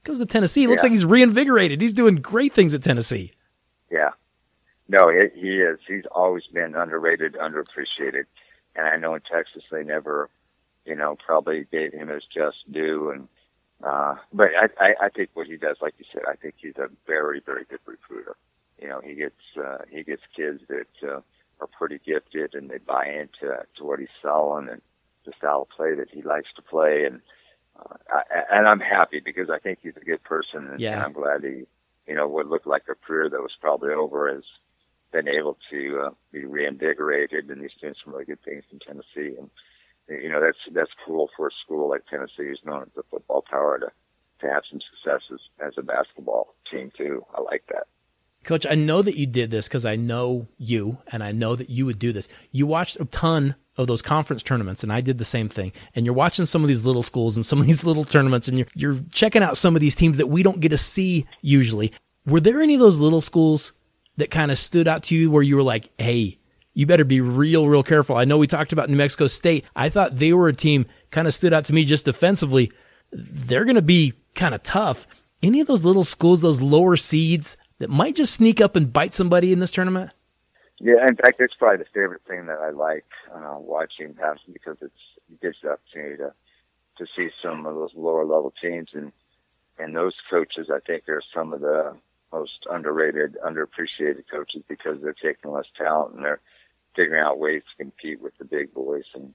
Goes 0.04 0.20
to 0.20 0.26
Tennessee. 0.26 0.68
Looks 0.68 0.84
yeah. 0.84 0.88
like 0.88 0.92
he's 0.92 1.06
reinvigorated. 1.06 1.82
He's 1.82 1.94
doing 1.94 2.18
great 2.18 2.54
things 2.54 2.76
at 2.76 2.84
Tennessee. 2.84 3.32
Yeah. 3.90 4.12
No, 4.88 5.10
it, 5.10 5.34
he 5.36 5.62
is. 5.62 5.80
He's 5.88 6.06
always 6.12 6.44
been 6.54 6.76
underrated, 6.76 7.34
underappreciated. 7.36 8.26
And 8.76 8.88
I 8.88 8.98
know 8.98 9.16
in 9.16 9.22
Texas 9.22 9.64
they 9.72 9.84
never, 9.84 10.30
you 10.86 10.96
know, 10.96 11.18
probably 11.26 11.66
gave 11.72 11.94
him 11.94 12.10
his 12.10 12.24
just 12.34 12.58
due. 12.72 13.10
And, 13.12 13.28
uh, 13.84 14.16
but 14.34 14.50
I, 14.56 14.68
I, 14.84 14.94
I 15.06 15.10
think 15.10 15.32
what 15.34 15.48
he 15.48 15.58
does, 15.58 15.78
like 15.82 15.96
you 15.98 16.06
said, 16.14 16.24
I 16.30 16.36
think 16.36 16.56
he's 16.58 16.78
a 16.78 16.90
very, 17.08 17.42
very 17.46 17.66
good 17.70 17.80
recruiter. 17.86 18.36
you 18.80 18.88
know, 18.88 19.02
he 19.04 19.16
gets 19.16 19.42
uh, 19.58 19.80
he 19.90 20.04
gets 20.04 20.22
kids 20.36 20.62
that 20.70 21.08
uh, 21.10 21.22
are 21.62 21.68
pretty 21.78 22.00
gifted 22.06 22.54
and 22.54 22.70
they 22.70 22.78
buy 22.78 23.06
into 23.08 23.58
to 23.78 23.84
what 23.84 24.00
he's 24.00 24.08
selling 24.22 24.70
and 24.70 24.82
the 25.26 25.34
style 25.38 25.64
of 25.64 25.70
play 25.70 25.96
that 25.96 26.10
he 26.12 26.22
likes 26.22 26.50
to 26.56 26.62
play. 26.62 27.06
And 27.06 27.22
uh, 27.80 27.96
I, 28.10 28.22
and 28.58 28.68
I'm 28.68 28.80
happy 28.80 29.22
because 29.24 29.50
I 29.50 29.60
think 29.60 29.80
he's 29.82 29.98
a 29.98 30.06
good 30.06 30.24
person, 30.24 30.68
and, 30.72 30.82
Yeah. 30.82 30.94
and 30.94 31.04
I'm 31.04 31.14
glad 31.14 31.44
he, 31.44 31.64
you 32.08 32.16
know, 32.16 32.28
what 32.28 32.48
looked 32.48 32.68
like 32.68 32.84
a 32.90 32.96
career 32.96 33.30
that 33.30 33.42
was 33.42 33.56
probably 33.60 33.92
over 33.94 34.34
has 34.34 34.44
been 35.16 35.28
able 35.30 35.58
to 35.72 36.02
uh, 36.08 36.10
be 36.32 36.46
reinvigorated, 36.46 37.50
and 37.50 37.62
he's 37.62 37.72
doing 37.80 37.94
some 38.04 38.14
really 38.14 38.26
good 38.26 38.44
things 38.44 38.64
in 38.72 38.80
Tennessee. 38.80 39.38
And 39.40 39.50
you 40.10 40.30
know, 40.30 40.42
that's 40.42 40.58
that's 40.74 40.92
cool 41.06 41.30
for 41.38 41.48
a 41.48 41.52
school 41.64 41.90
like 41.90 42.06
Tennessee, 42.08 42.50
who's 42.50 42.60
known 42.66 42.84
as 42.84 42.98
a 42.98 43.04
football 43.10 43.44
power, 43.50 43.80
to 43.80 43.92
to 44.42 44.54
have 44.54 44.64
some 44.70 44.82
successes 44.92 45.40
as 45.66 45.74
a 45.78 45.82
basketball 45.82 46.56
team 46.70 46.92
too. 46.98 47.26
I 47.34 47.42
like 47.42 47.64
that. 47.70 47.88
Coach, 48.44 48.68
I 48.70 48.76
know 48.76 49.02
that 49.02 49.18
you 49.18 49.26
did 49.26 49.50
this 49.50 49.68
because 49.68 49.86
I 49.86 49.96
know 49.96 50.48
you 50.58 51.00
and 51.12 51.24
I 51.24 51.32
know 51.32 51.56
that 51.56 51.70
you 51.70 51.86
would 51.88 51.98
do 51.98 52.12
this. 52.12 52.30
You 52.52 52.68
watched 52.68 53.00
a 53.00 53.06
ton 53.06 53.56
of 53.76 53.88
those 53.88 54.04
conference 54.04 54.44
tournaments 54.44 54.84
and 54.84 54.94
I 54.94 55.02
did 55.02 55.18
the 55.18 55.26
same 55.26 55.50
thing. 55.50 55.72
And 55.96 56.06
you're 56.06 56.14
watching 56.14 56.46
some 56.46 56.62
of 56.62 56.68
these 56.68 56.86
little 56.86 57.02
schools 57.02 57.38
and 57.38 57.46
some 57.46 57.60
of 57.60 57.66
these 57.66 57.84
little 57.86 58.06
tournaments 58.06 58.48
and 58.48 58.60
you're, 58.60 58.68
you're 58.76 59.00
checking 59.12 59.42
out 59.42 59.58
some 59.58 59.74
of 59.74 59.82
these 59.82 59.96
teams 59.96 60.20
that 60.20 60.28
we 60.28 60.44
don't 60.44 60.60
get 60.60 60.70
to 60.70 60.78
see 60.78 61.26
usually. 61.42 61.92
Were 62.28 62.40
there 62.40 62.62
any 62.62 62.76
of 62.76 62.80
those 62.80 63.00
little 63.00 63.22
schools 63.22 63.74
that 64.18 64.32
kind 64.32 64.52
of 64.52 64.58
stood 64.58 64.88
out 64.88 65.04
to 65.04 65.16
you 65.16 65.30
where 65.32 65.44
you 65.44 65.56
were 65.56 65.64
like, 65.64 65.90
Hey, 65.98 66.40
you 66.74 66.86
better 66.86 67.06
be 67.06 67.22
real, 67.22 67.68
real 67.68 67.84
careful. 67.84 68.18
I 68.18 68.26
know 68.26 68.38
we 68.38 68.48
talked 68.48 68.74
about 68.74 68.90
New 68.90 68.98
Mexico 68.98 69.28
State. 69.28 69.66
I 69.76 69.90
thought 69.90 70.18
they 70.18 70.34
were 70.34 70.48
a 70.48 70.54
team 70.54 70.86
kind 71.10 71.28
of 71.28 71.34
stood 71.34 71.54
out 71.54 71.66
to 71.66 71.74
me 71.74 71.86
just 71.86 72.06
defensively. 72.06 72.72
They're 73.12 73.64
going 73.64 73.76
to 73.76 73.82
be 73.82 74.14
kind 74.36 74.54
of 74.54 74.62
tough. 74.62 75.08
Any 75.42 75.62
of 75.62 75.68
those 75.68 75.86
little 75.86 76.04
schools, 76.04 76.42
those 76.42 76.62
lower 76.62 76.98
seeds 76.98 77.56
that 77.78 77.90
might 77.90 78.16
just 78.16 78.34
sneak 78.34 78.60
up 78.60 78.76
and 78.76 78.92
bite 78.92 79.14
somebody 79.14 79.54
in 79.54 79.60
this 79.60 79.72
tournament? 79.72 80.12
Yeah, 80.80 81.06
in 81.08 81.16
fact, 81.16 81.40
it's 81.40 81.54
probably 81.54 81.78
the 81.78 81.90
favorite 81.94 82.22
thing 82.28 82.48
that 82.48 82.60
I 82.60 82.72
like 82.72 83.06
uh, 83.34 83.56
watching 83.58 84.12
basketball 84.12 84.54
because 84.54 84.78
it's 84.82 84.94
it 85.32 85.42
gives 85.42 85.58
the 85.64 85.72
opportunity 85.72 86.18
to 86.18 86.34
to 86.98 87.06
see 87.16 87.30
some 87.42 87.66
of 87.66 87.76
those 87.76 87.92
lower 87.96 88.26
level 88.26 88.54
teams 88.62 88.90
and 88.94 89.14
and 89.80 89.96
those 89.96 90.16
coaches. 90.30 90.70
I 90.74 90.80
think 90.86 91.08
are 91.08 91.22
some 91.34 91.54
of 91.54 91.62
the 91.62 91.96
most 92.32 92.66
underrated, 92.70 93.38
underappreciated 93.46 94.24
coaches 94.32 94.64
because 94.68 95.02
they're 95.02 95.14
taking 95.14 95.52
less 95.52 95.66
talent 95.78 96.16
and 96.16 96.26
they're 96.26 96.42
figuring 96.96 97.22
out 97.22 97.40
ways 97.40 97.62
to 97.70 97.84
compete 97.84 98.22
with 98.22 98.38
the 98.38 98.46
big 98.46 98.74
boys. 98.74 99.04
And 99.14 99.34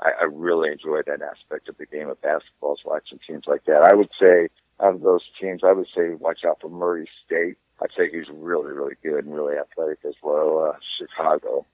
I, 0.00 0.10
I 0.22 0.24
really 0.24 0.70
enjoy 0.70 1.00
that 1.06 1.22
aspect 1.22 1.68
of 1.68 1.78
the 1.78 1.86
game 1.86 2.08
of 2.08 2.20
basketball, 2.20 2.74
is 2.74 2.80
watching 2.84 3.18
teams 3.26 3.44
like 3.46 3.64
that. 3.66 3.82
I 3.82 3.94
would 3.94 4.10
say 4.20 4.48
out 4.80 4.94
of 4.94 5.02
those 5.02 5.22
teams, 5.40 5.62
I 5.64 5.72
would 5.72 5.88
say 5.94 6.10
watch 6.10 6.40
out 6.46 6.60
for 6.60 6.68
Murray 6.68 7.08
State. 7.24 7.56
I'd 7.80 7.90
say 7.96 8.10
he's 8.10 8.28
really, 8.32 8.72
really 8.72 8.94
good 9.02 9.24
and 9.24 9.34
really 9.34 9.56
athletic 9.56 9.98
as 10.06 10.14
well. 10.22 10.72
Uh, 10.72 10.78
Chicago. 10.98 11.66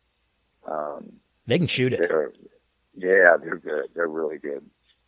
Um, 0.67 1.13
They 1.47 1.59
can 1.59 1.67
shoot 1.67 1.93
it. 1.93 2.01
they're, 2.01 2.33
yeah, 2.97 3.37
they're 3.43 3.57
good. 3.57 3.89
They're 3.95 4.09
really 4.09 4.39
good. 4.39 4.65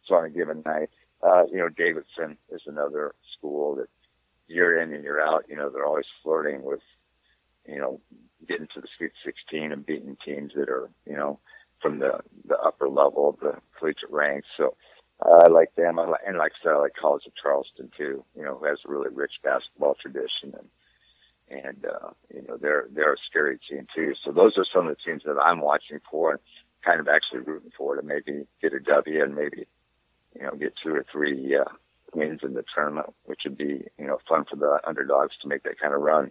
So 0.06 0.14
on 0.16 0.24
a 0.26 0.30
given 0.30 0.62
night, 0.64 0.90
uh, 1.22 1.44
you 1.50 1.58
know, 1.58 1.68
Davidson 1.68 2.36
is 2.50 2.62
another 2.66 3.14
school 3.36 3.76
that 3.76 3.88
year 4.50 4.80
in 4.80 4.92
and 4.92 5.04
year 5.04 5.20
out, 5.20 5.44
you 5.48 5.56
know, 5.56 5.70
they're 5.70 5.86
always 5.86 6.06
flirting 6.22 6.62
with, 6.62 6.80
you 7.66 7.78
know, 7.78 8.00
getting 8.48 8.66
to 8.74 8.80
the 8.80 8.88
Sweet 8.96 9.12
16 9.24 9.72
and 9.72 9.86
beating 9.86 10.16
teams 10.24 10.52
that 10.56 10.68
are, 10.68 10.90
you 11.06 11.16
know, 11.16 11.38
from 11.80 11.98
the, 11.98 12.20
the 12.46 12.58
upper 12.58 12.88
level 12.88 13.30
of 13.30 13.40
the 13.40 13.54
collegiate 13.78 14.10
ranks. 14.10 14.48
So 14.56 14.76
I 15.22 15.48
like 15.48 15.74
them. 15.76 15.98
I 15.98 16.06
like, 16.06 16.20
and 16.26 16.38
like 16.38 16.52
I 16.60 16.64
said, 16.64 16.72
I 16.72 16.78
like 16.78 16.94
College 17.00 17.24
of 17.26 17.32
Charleston 17.40 17.90
too, 17.96 18.24
you 18.36 18.42
know, 18.42 18.56
who 18.56 18.66
has 18.66 18.78
a 18.84 18.90
really 18.90 19.10
rich 19.12 19.32
basketball 19.42 19.96
tradition 20.00 20.54
and, 20.54 20.68
and, 21.64 21.84
uh, 21.84 22.10
you 22.32 22.42
know, 22.46 22.56
they're, 22.56 22.86
they're 22.92 23.14
a 23.14 23.26
scary 23.28 23.58
team 23.68 23.86
too. 23.94 24.14
So 24.24 24.32
those 24.32 24.56
are 24.56 24.66
some 24.72 24.86
of 24.86 24.96
the 24.96 25.10
teams 25.10 25.22
that 25.26 25.38
I'm 25.38 25.60
watching 25.60 25.98
for 26.10 26.32
and 26.32 26.40
kind 26.84 27.00
of 27.00 27.08
actually 27.08 27.40
rooting 27.40 27.72
for 27.76 27.96
to 27.96 28.02
maybe 28.02 28.46
get 28.62 28.72
a 28.72 28.80
W 28.80 29.22
and 29.22 29.34
maybe, 29.34 29.66
you 30.34 30.42
know, 30.42 30.52
get 30.52 30.74
two 30.82 30.94
or 30.94 31.04
three, 31.10 31.56
uh, 31.56 31.64
wins 32.14 32.40
in 32.42 32.54
the 32.54 32.64
tournament, 32.74 33.12
which 33.24 33.40
would 33.44 33.56
be, 33.56 33.84
you 33.98 34.06
know, 34.06 34.18
fun 34.28 34.44
for 34.48 34.56
the 34.56 34.78
underdogs 34.86 35.34
to 35.42 35.48
make 35.48 35.62
that 35.64 35.78
kind 35.80 35.94
of 35.94 36.00
run. 36.00 36.30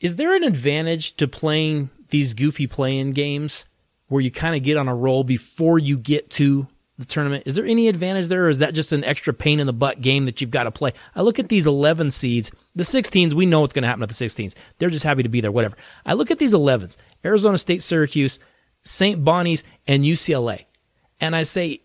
Is 0.00 0.16
there 0.16 0.34
an 0.34 0.42
advantage 0.42 1.14
to 1.16 1.28
playing 1.28 1.90
these 2.08 2.34
goofy 2.34 2.66
play-in 2.66 3.12
games 3.12 3.66
where 4.08 4.20
you 4.20 4.30
kind 4.30 4.56
of 4.56 4.62
get 4.62 4.76
on 4.76 4.88
a 4.88 4.94
roll 4.94 5.24
before 5.24 5.78
you 5.78 5.96
get 5.96 6.28
to 6.30 6.66
the 6.98 7.04
tournament? 7.04 7.44
Is 7.46 7.54
there 7.54 7.64
any 7.64 7.88
advantage 7.88 8.26
there, 8.26 8.46
or 8.46 8.48
is 8.48 8.58
that 8.58 8.74
just 8.74 8.92
an 8.92 9.04
extra 9.04 9.32
pain 9.32 9.60
in 9.60 9.66
the 9.66 9.72
butt 9.72 10.00
game 10.00 10.26
that 10.26 10.40
you've 10.40 10.50
got 10.50 10.64
to 10.64 10.70
play? 10.70 10.92
I 11.14 11.22
look 11.22 11.38
at 11.38 11.48
these 11.48 11.66
11 11.66 12.10
seeds, 12.10 12.50
the 12.74 12.84
16s. 12.84 13.32
We 13.32 13.46
know 13.46 13.60
what's 13.60 13.72
going 13.72 13.82
to 13.82 13.88
happen 13.88 14.02
at 14.02 14.08
the 14.08 14.14
16s. 14.14 14.54
They're 14.78 14.90
just 14.90 15.04
happy 15.04 15.22
to 15.22 15.28
be 15.28 15.40
there, 15.40 15.52
whatever. 15.52 15.76
I 16.04 16.14
look 16.14 16.30
at 16.30 16.38
these 16.38 16.54
11s: 16.54 16.96
Arizona 17.24 17.56
State, 17.56 17.82
Syracuse, 17.82 18.40
St. 18.82 19.24
Bonnie's, 19.24 19.62
and 19.86 20.04
UCLA, 20.04 20.64
and 21.20 21.36
I 21.36 21.44
say 21.44 21.82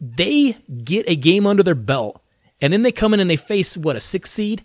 they 0.00 0.52
get 0.84 1.08
a 1.08 1.16
game 1.16 1.46
under 1.46 1.62
their 1.62 1.74
belt, 1.74 2.22
and 2.60 2.72
then 2.72 2.82
they 2.82 2.92
come 2.92 3.14
in 3.14 3.20
and 3.20 3.30
they 3.30 3.36
face 3.36 3.76
what 3.76 3.96
a 3.96 4.00
six 4.00 4.30
seed 4.30 4.64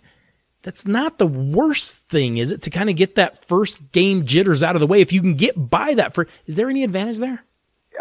that's 0.62 0.86
not 0.86 1.18
the 1.18 1.26
worst 1.26 2.08
thing, 2.08 2.36
is 2.36 2.52
it? 2.52 2.62
To 2.62 2.70
kind 2.70 2.88
of 2.88 2.96
get 2.96 3.16
that 3.16 3.44
first 3.46 3.92
game 3.92 4.24
jitters 4.24 4.62
out 4.62 4.76
of 4.76 4.80
the 4.80 4.86
way. 4.86 5.00
If 5.00 5.12
you 5.12 5.20
can 5.20 5.34
get 5.34 5.70
by 5.70 5.94
that 5.94 6.14
for, 6.14 6.28
is 6.46 6.54
there 6.54 6.70
any 6.70 6.84
advantage 6.84 7.18
there? 7.18 7.44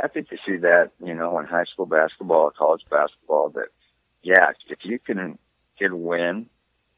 I 0.01 0.07
think 0.07 0.27
you 0.31 0.37
see 0.45 0.57
that, 0.57 0.91
you 1.03 1.13
know, 1.13 1.37
in 1.39 1.45
high 1.45 1.65
school 1.65 1.85
basketball, 1.85 2.51
college 2.51 2.83
basketball, 2.89 3.49
that, 3.49 3.67
yeah, 4.21 4.51
if 4.69 4.79
you 4.83 4.99
can 4.99 5.37
get 5.79 5.91
a 5.91 5.95
win 5.95 6.47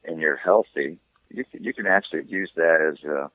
and 0.04 0.20
you're 0.20 0.36
healthy, 0.36 0.98
you 1.30 1.44
can, 1.44 1.64
you 1.64 1.72
can 1.72 1.86
actually 1.86 2.24
use 2.28 2.50
that 2.56 2.80
as 2.80 3.02
a, 3.08 3.30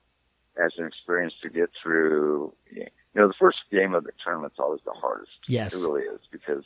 as 0.64 0.72
an 0.78 0.86
experience 0.86 1.34
to 1.42 1.50
get 1.50 1.70
through, 1.82 2.54
you 2.72 2.86
know, 3.16 3.28
the 3.28 3.34
first 3.40 3.58
game 3.72 3.94
of 3.94 4.04
the 4.04 4.12
tournament's 4.24 4.58
always 4.60 4.82
the 4.86 4.94
hardest. 4.94 5.32
Yes. 5.48 5.76
It 5.76 5.86
really 5.86 6.04
is 6.04 6.22
because 6.32 6.64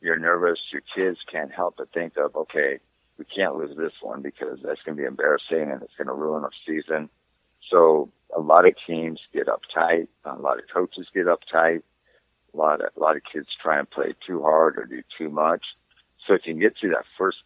you're 0.00 0.18
nervous. 0.18 0.58
Your 0.72 0.82
kids 0.94 1.18
can't 1.30 1.52
help 1.52 1.76
but 1.78 1.92
think 1.92 2.16
of, 2.16 2.36
okay, 2.36 2.78
we 3.18 3.24
can't 3.24 3.56
lose 3.56 3.76
this 3.76 3.92
one 4.00 4.22
because 4.22 4.58
that's 4.62 4.80
going 4.84 4.96
to 4.96 5.02
be 5.02 5.06
embarrassing 5.06 5.70
and 5.70 5.82
it's 5.82 5.94
going 5.96 6.06
to 6.06 6.14
ruin 6.14 6.44
our 6.44 6.50
season. 6.66 7.08
So 7.70 8.10
a 8.34 8.40
lot 8.40 8.66
of 8.66 8.74
teams 8.86 9.20
get 9.32 9.48
uptight. 9.48 10.06
A 10.24 10.36
lot 10.36 10.58
of 10.58 10.64
coaches 10.72 11.06
get 11.12 11.26
uptight. 11.26 11.82
A 12.54 12.56
lot 12.56 12.80
of, 12.80 12.90
a 12.96 13.00
lot 13.00 13.16
of 13.16 13.22
kids 13.30 13.48
try 13.60 13.78
and 13.78 13.90
play 13.90 14.14
too 14.26 14.42
hard 14.42 14.78
or 14.78 14.84
do 14.84 15.02
too 15.18 15.30
much. 15.30 15.62
So 16.26 16.34
if 16.34 16.42
you 16.46 16.54
can 16.54 16.60
get 16.60 16.76
to 16.78 16.88
that 16.90 17.04
first, 17.16 17.38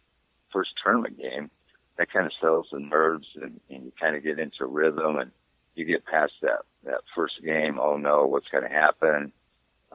first 0.51 0.71
tournament 0.83 1.17
game, 1.17 1.49
that 1.97 2.11
kind 2.11 2.25
of 2.25 2.31
settles 2.39 2.67
the 2.71 2.79
nerves 2.79 3.27
and, 3.35 3.59
and 3.69 3.85
you 3.85 3.91
kind 3.99 4.15
of 4.15 4.23
get 4.23 4.39
into 4.39 4.65
rhythm 4.65 5.17
and 5.17 5.31
you 5.75 5.85
get 5.85 6.05
past 6.05 6.33
that, 6.41 6.61
that 6.83 7.01
first 7.15 7.35
game. 7.43 7.79
Oh 7.79 7.97
no, 7.97 8.25
what's 8.25 8.47
going 8.49 8.63
to 8.63 8.69
happen? 8.69 9.31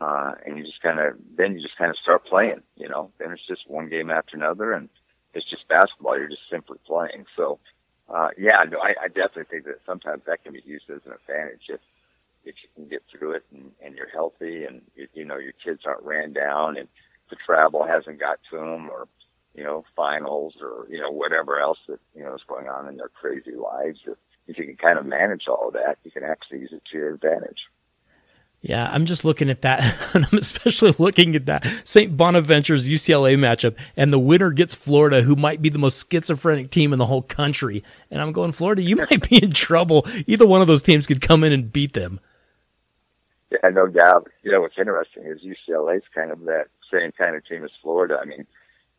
Uh, 0.00 0.32
and 0.46 0.56
you 0.56 0.64
just 0.64 0.80
kind 0.80 1.00
of, 1.00 1.14
then 1.36 1.54
you 1.54 1.62
just 1.62 1.76
kind 1.76 1.90
of 1.90 1.96
start 1.96 2.24
playing, 2.24 2.62
you 2.76 2.88
know, 2.88 3.10
then 3.18 3.32
it's 3.32 3.46
just 3.48 3.68
one 3.68 3.88
game 3.88 4.10
after 4.10 4.36
another 4.36 4.72
and 4.72 4.88
it's 5.34 5.48
just 5.50 5.66
basketball. 5.68 6.16
You're 6.16 6.28
just 6.28 6.48
simply 6.50 6.78
playing. 6.86 7.26
So, 7.36 7.58
uh, 8.08 8.28
yeah, 8.38 8.62
no, 8.70 8.78
I, 8.78 8.94
I 9.04 9.08
definitely 9.08 9.44
think 9.50 9.64
that 9.64 9.80
sometimes 9.84 10.22
that 10.26 10.42
can 10.44 10.52
be 10.52 10.62
used 10.64 10.88
as 10.88 11.00
an 11.04 11.12
advantage 11.12 11.62
if, 11.68 11.80
if 12.44 12.54
you 12.62 12.68
can 12.74 12.88
get 12.88 13.02
through 13.10 13.32
it 13.32 13.44
and, 13.52 13.72
and 13.84 13.94
you're 13.96 14.08
healthy 14.08 14.64
and 14.64 14.82
you, 14.94 15.08
you 15.14 15.24
know 15.24 15.36
your 15.36 15.52
kids 15.64 15.82
aren't 15.84 16.04
ran 16.04 16.32
down 16.32 16.76
and 16.78 16.88
the 17.30 17.36
travel 17.44 17.86
hasn't 17.86 18.20
got 18.20 18.38
to 18.50 18.56
them 18.56 18.88
or 18.88 19.06
you 19.54 19.64
know 19.64 19.84
finals 19.94 20.54
or 20.62 20.86
you 20.88 21.00
know 21.00 21.10
whatever 21.10 21.60
else 21.60 21.78
that 21.88 22.00
you 22.14 22.22
know 22.22 22.34
is 22.34 22.40
going 22.48 22.68
on 22.68 22.88
in 22.88 22.96
their 22.96 23.08
crazy 23.08 23.54
lives. 23.54 23.98
If, 24.06 24.16
if 24.46 24.56
you 24.56 24.64
can 24.64 24.76
kind 24.76 24.98
of 24.98 25.04
manage 25.04 25.46
all 25.48 25.68
of 25.68 25.74
that, 25.74 25.98
you 26.04 26.10
can 26.10 26.24
actually 26.24 26.60
use 26.60 26.72
it 26.72 26.82
to 26.90 26.96
your 26.96 27.14
advantage. 27.14 27.58
Yeah, 28.60 28.90
I'm 28.92 29.06
just 29.06 29.24
looking 29.24 29.50
at 29.50 29.62
that, 29.62 30.14
and 30.14 30.26
I'm 30.32 30.38
especially 30.38 30.92
looking 30.98 31.36
at 31.36 31.46
that 31.46 31.64
St. 31.84 32.16
Bonaventure's 32.16 32.88
UCLA 32.88 33.36
matchup, 33.38 33.76
and 33.96 34.12
the 34.12 34.18
winner 34.18 34.50
gets 34.50 34.74
Florida, 34.74 35.22
who 35.22 35.36
might 35.36 35.62
be 35.62 35.68
the 35.68 35.78
most 35.78 36.10
schizophrenic 36.10 36.70
team 36.70 36.92
in 36.92 36.98
the 36.98 37.06
whole 37.06 37.22
country. 37.22 37.84
And 38.10 38.20
I'm 38.20 38.32
going, 38.32 38.52
Florida, 38.52 38.82
you 38.82 38.96
might 39.10 39.28
be 39.28 39.42
in 39.42 39.52
trouble. 39.52 40.06
Either 40.26 40.46
one 40.46 40.60
of 40.60 40.66
those 40.66 40.82
teams 40.82 41.06
could 41.06 41.20
come 41.20 41.44
in 41.44 41.52
and 41.52 41.72
beat 41.72 41.92
them. 41.92 42.20
Yeah, 43.50 43.70
no 43.70 43.86
doubt. 43.86 44.28
You 44.42 44.52
know, 44.52 44.60
what's 44.60 44.78
interesting 44.78 45.24
is 45.24 45.38
UCLA's 45.40 46.04
kind 46.14 46.30
of 46.30 46.40
that 46.44 46.66
same 46.92 47.12
kind 47.12 47.36
of 47.36 47.46
team 47.46 47.64
as 47.64 47.70
Florida. 47.80 48.18
I 48.20 48.24
mean, 48.24 48.46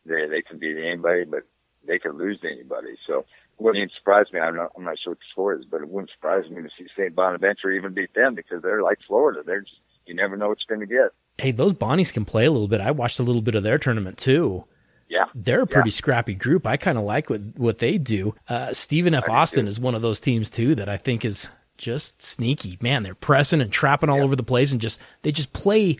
they 0.06 0.26
they 0.26 0.42
can 0.42 0.58
beat 0.58 0.76
anybody, 0.76 1.24
but 1.24 1.44
they 1.86 1.98
can 1.98 2.12
lose 2.12 2.40
to 2.40 2.50
anybody. 2.50 2.96
So 3.06 3.26
it 3.60 3.64
wouldn't 3.64 3.92
surprise 3.96 4.26
me. 4.32 4.40
I'm 4.40 4.56
not 4.56 4.72
I'm 4.76 4.84
not 4.84 4.98
sure 4.98 5.12
what 5.12 5.18
the 5.18 5.24
score 5.30 5.54
is, 5.54 5.64
but 5.70 5.80
it 5.82 5.88
wouldn't 5.88 6.10
surprise 6.10 6.48
me 6.50 6.62
to 6.62 6.68
see 6.78 6.86
St. 6.96 7.14
Bonaventure 7.14 7.70
even 7.70 7.92
beat 7.94 8.14
them 8.14 8.34
because 8.34 8.62
they're 8.62 8.82
like 8.82 8.98
Florida. 9.06 9.42
They're 9.44 9.60
just 9.62 9.76
you 10.06 10.14
never 10.14 10.36
know 10.36 10.48
what 10.48 10.58
you're 10.66 10.76
going 10.76 10.88
to 10.88 10.92
get. 10.92 11.10
Hey, 11.38 11.52
those 11.52 11.72
Bonnies 11.74 12.12
can 12.12 12.24
play 12.24 12.44
a 12.46 12.50
little 12.50 12.66
bit. 12.68 12.80
I 12.80 12.90
watched 12.90 13.20
a 13.20 13.22
little 13.22 13.42
bit 13.42 13.54
of 13.54 13.62
their 13.62 13.78
tournament 13.78 14.18
too. 14.18 14.64
Yeah, 15.08 15.24
They're 15.34 15.62
a 15.62 15.66
pretty 15.66 15.90
Yeah. 15.90 15.94
scrappy 15.94 16.34
group. 16.34 16.66
I 16.66 16.76
kind 16.76 16.96
of 16.98 17.04
like 17.04 17.28
what 17.30 17.40
what 17.56 17.78
they 17.78 17.98
do. 17.98 18.34
Uh, 18.48 18.72
Stephen 18.72 19.14
F. 19.14 19.28
Austin 19.28 19.64
too. 19.64 19.68
is 19.68 19.78
one 19.80 19.94
of 19.94 20.02
those 20.02 20.20
teams 20.20 20.50
too 20.50 20.74
that 20.76 20.88
I 20.88 20.96
think 20.96 21.24
is 21.24 21.48
just 21.78 22.22
sneaky. 22.22 22.78
Man, 22.80 23.02
they're 23.02 23.14
pressing 23.14 23.60
and 23.60 23.72
trapping 23.72 24.08
all 24.08 24.20
over 24.22 24.36
the 24.36 24.42
place 24.42 24.70
and 24.72 24.80
just 24.80 25.00
they 25.22 25.32
just 25.32 25.52
play. 25.52 25.98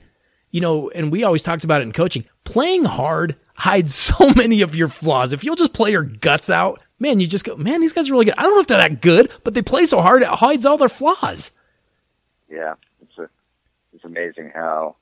You 0.53 0.61
know, 0.61 0.91
and 0.91 1.13
we 1.13 1.23
always 1.23 1.43
talked 1.45 1.63
about 1.65 1.81
it 1.81 1.85
in 1.85 1.93
coaching. 1.93 2.25
Playing 2.45 2.85
hard 2.85 3.37
hides 3.55 3.95
so 4.09 4.31
many 4.35 4.63
of 4.63 4.75
your 4.75 4.89
flaws. 4.89 5.33
If 5.33 5.45
you'll 5.45 5.57
just 5.57 5.73
play 5.73 5.91
your 5.93 6.03
guts 6.03 6.51
out, 6.51 6.81
man, 7.01 7.19
you 7.19 7.27
just 7.27 7.45
go, 7.45 7.57
man, 7.57 7.81
these 7.81 7.93
guys 7.93 8.09
are 8.09 8.13
really 8.13 8.27
good. 8.27 8.35
I 8.39 8.43
don't 8.43 8.55
know 8.55 8.61
if 8.61 8.67
they're 8.69 8.79
that 8.79 9.01
good, 9.01 9.33
but 9.43 9.55
they 9.55 9.63
play 9.63 9.87
so 9.87 10.01
hard 10.01 10.23
it 10.23 10.29
hides 10.29 10.67
all 10.67 10.77
their 10.77 10.89
flaws. 10.89 11.51
Yeah, 12.49 12.75
it's 13.03 13.19
a, 13.19 13.29
it's 13.93 14.05
amazing 14.05 14.53
how 14.55 14.97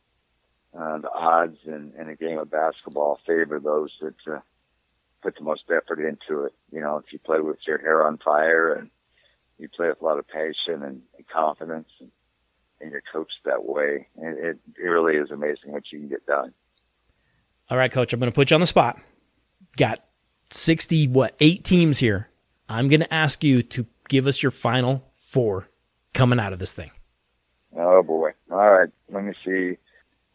uh, 0.78 0.98
the 0.98 1.10
odds 1.12 1.58
in, 1.66 1.92
in 1.98 2.08
a 2.08 2.14
game 2.14 2.38
of 2.38 2.50
basketball 2.50 3.18
favor 3.26 3.58
those 3.58 3.90
that 4.00 4.32
uh, 4.32 4.40
put 5.22 5.36
the 5.36 5.42
most 5.42 5.64
effort 5.70 6.00
into 6.00 6.44
it. 6.44 6.54
You 6.70 6.80
know, 6.80 6.98
if 6.98 7.12
you 7.12 7.18
play 7.18 7.40
with 7.40 7.58
your 7.66 7.78
hair 7.78 8.06
on 8.06 8.18
fire 8.18 8.72
and 8.72 8.90
you 9.58 9.68
play 9.68 9.88
with 9.88 10.00
a 10.00 10.04
lot 10.04 10.18
of 10.18 10.28
passion 10.28 10.82
and, 10.82 11.02
and 11.16 11.28
confidence 11.32 11.88
and, 12.00 12.10
and 12.80 12.92
you're 12.92 13.02
coached 13.12 13.40
that 13.44 13.64
way, 13.64 14.06
it, 14.18 14.38
it, 14.38 14.58
it 14.80 14.86
really 14.86 15.16
is 15.16 15.30
amazing 15.30 15.72
what 15.72 15.90
you 15.90 15.98
can 15.98 16.08
get 16.08 16.24
done. 16.26 16.54
All 17.70 17.76
right, 17.76 17.90
coach, 17.90 18.12
I'm 18.12 18.20
going 18.20 18.30
to 18.30 18.34
put 18.34 18.50
you 18.50 18.54
on 18.54 18.60
the 18.60 18.66
spot. 18.66 18.98
Got 19.76 20.00
60, 20.50 21.08
what, 21.08 21.34
eight 21.40 21.64
teams 21.64 21.98
here. 21.98 22.28
I'm 22.68 22.88
going 22.88 23.00
to 23.00 23.12
ask 23.14 23.42
you 23.44 23.62
to 23.62 23.86
give 24.08 24.26
us 24.26 24.42
your 24.42 24.50
final 24.52 25.04
four 25.14 25.68
coming 26.14 26.38
out 26.40 26.52
of 26.52 26.58
this 26.58 26.72
thing. 26.72 26.90
Oh 27.76 28.02
boy. 28.02 28.30
All 28.50 28.56
right. 28.70 28.88
Let 29.12 29.24
me 29.24 29.34
see. 29.44 29.76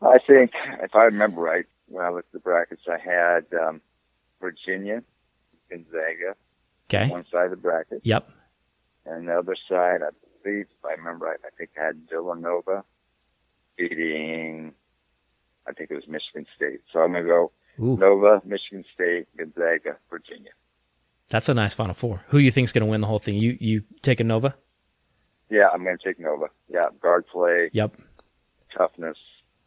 I 0.01 0.17
think 0.27 0.51
if 0.81 0.93
I 0.95 1.03
remember 1.05 1.41
right, 1.41 1.65
when 1.87 2.05
I 2.05 2.09
looked 2.09 2.27
at 2.29 2.33
the 2.33 2.39
brackets, 2.39 2.83
I 2.87 2.97
had 2.97 3.45
um, 3.59 3.81
Virginia, 4.39 5.03
Gonzaga, 5.69 6.35
Okay. 6.89 7.09
one 7.09 7.25
side 7.31 7.45
of 7.45 7.51
the 7.51 7.57
bracket, 7.57 8.01
Yep. 8.03 8.29
and 9.05 9.27
the 9.27 9.37
other 9.39 9.55
side, 9.69 10.01
I 10.03 10.09
believe, 10.43 10.67
if 10.77 10.85
I 10.85 10.91
remember 10.93 11.25
right, 11.27 11.39
I 11.45 11.49
think 11.57 11.71
I 11.79 11.85
had 11.85 12.01
Villanova 12.09 12.83
beating, 13.77 14.73
I 15.67 15.71
think 15.73 15.89
it 15.91 15.95
was 15.95 16.07
Michigan 16.07 16.45
State. 16.55 16.81
So 16.91 16.99
I'm 16.99 17.13
gonna 17.13 17.25
go 17.25 17.51
Ooh, 17.79 17.97
Nova, 17.97 18.41
Michigan 18.45 18.83
State, 18.93 19.27
Gonzaga, 19.37 19.97
Virginia. 20.09 20.51
that's 21.29 21.49
a 21.49 21.53
nice 21.53 21.73
final 21.73 21.93
four. 21.93 22.21
Who 22.27 22.37
you 22.37 22.51
think's 22.51 22.71
going 22.71 22.85
to 22.85 22.89
win 22.91 23.01
the 23.01 23.07
whole 23.07 23.19
thing? 23.19 23.35
You 23.35 23.57
you 23.59 23.83
taking 24.01 24.27
Nova? 24.27 24.55
Yeah, 25.49 25.69
I'm 25.73 25.83
gonna 25.83 25.97
take 26.03 26.19
Nova. 26.19 26.47
Yeah, 26.67 26.87
guard 27.01 27.25
play, 27.27 27.69
Yep. 27.73 27.95
toughness, 28.75 29.17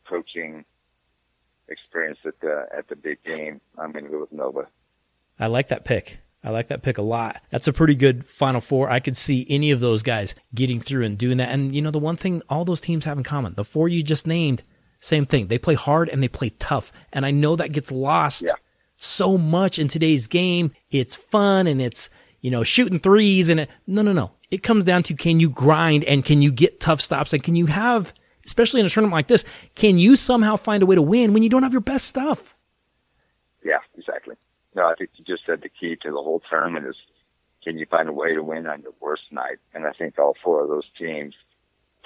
coaching, 0.09 0.65
experience 1.69 2.19
at 2.25 2.41
the 2.41 2.67
at 2.77 2.89
the 2.89 2.97
big 2.97 3.23
game. 3.25 3.61
I'm 3.79 3.93
gonna 3.93 4.09
go 4.09 4.21
with 4.21 4.33
Nova. 4.33 4.67
I 5.39 5.47
like 5.49 5.69
that 5.69 5.85
pick. 5.85 6.19
I 6.43 6.51
like 6.51 6.69
that 6.69 6.83
pick 6.83 6.99
a 6.99 7.03
lot. 7.03 7.41
That's 7.51 7.67
a 7.67 7.73
pretty 7.73 7.95
good 7.97 8.25
final 8.27 8.61
four. 8.61 8.89
I 8.89 9.01
could 9.01 9.17
see 9.17 9.47
any 9.49 9.71
of 9.73 9.81
those 9.81 10.03
guys 10.05 10.35
getting 10.55 10.79
through 10.81 11.05
and 11.05 11.19
doing 11.19 11.39
that. 11.39 11.49
And 11.51 11.75
you 11.75 11.83
know, 11.83 11.91
the 11.91 11.99
one 11.99 12.17
thing 12.17 12.43
all 12.49 12.65
those 12.65 12.81
teams 12.81 13.05
have 13.05 13.19
in 13.19 13.25
common, 13.25 13.55
the 13.55 13.65
four 13.65 13.89
you 13.89 14.03
just 14.03 14.27
named, 14.27 14.63
same 15.01 15.27
thing. 15.27 15.47
They 15.49 15.59
play 15.59 15.75
hard 15.75 16.09
and 16.09 16.23
they 16.23 16.29
play 16.29 16.51
tough. 16.59 16.93
And 17.13 17.25
I 17.27 17.31
know 17.31 17.57
that 17.57 17.73
gets 17.73 17.91
lost 17.93 18.45
Yeah. 18.47 18.53
so 18.97 19.37
much 19.39 19.79
in 19.79 19.89
today's 19.89 20.27
game. 20.27 20.73
It's 20.91 21.15
fun 21.15 21.67
and 21.67 21.81
it's, 21.81 22.11
you 22.41 22.51
know, 22.51 22.65
shooting 22.65 22.99
threes 22.99 23.49
and 23.49 23.61
it, 23.61 23.71
no, 23.87 24.03
no, 24.03 24.13
no. 24.13 24.33
It 24.51 24.63
comes 24.63 24.85
down 24.85 25.03
to 25.05 25.15
can 25.15 25.41
you 25.41 25.51
grind 25.51 26.05
and 26.05 26.25
can 26.25 26.41
you 26.43 26.51
get 26.53 26.81
tough 26.81 27.01
stops 27.01 27.33
and 27.33 27.43
can 27.43 27.57
you 27.57 27.67
have, 27.67 28.15
especially 28.45 28.81
in 28.81 28.87
a 28.87 28.91
tournament 28.91 29.15
like 29.15 29.27
this, 29.27 29.45
can 29.75 29.99
you 29.99 30.17
somehow 30.17 30.57
find 30.57 30.83
a 30.83 30.87
way 30.87 30.95
to 30.95 31.03
win 31.03 31.33
when 31.33 31.43
you 31.43 31.49
don't 31.49 31.63
have 31.65 31.73
your 31.73 31.81
best 31.81 32.07
stuff? 32.07 32.55
Yeah, 33.65 33.79
exactly. 33.99 34.37
No, 34.75 34.87
I 34.87 34.95
think 34.95 35.11
you 35.17 35.25
just 35.25 35.45
said 35.47 35.63
the 35.63 35.69
key 35.69 35.97
to 36.03 36.11
the 36.11 36.23
whole 36.23 36.41
tournament 36.49 36.87
is 36.87 36.97
can 37.65 37.79
you 37.79 37.87
find 37.87 38.09
a 38.09 38.13
way 38.13 38.35
to 38.35 38.43
win 38.43 38.67
on 38.69 38.83
your 38.83 38.93
worst 39.01 39.25
night? 39.33 39.59
And 39.75 39.87
I 39.87 39.93
think 39.93 40.19
all 40.19 40.37
four 40.45 40.63
of 40.63 40.69
those 40.69 40.85
teams 40.97 41.35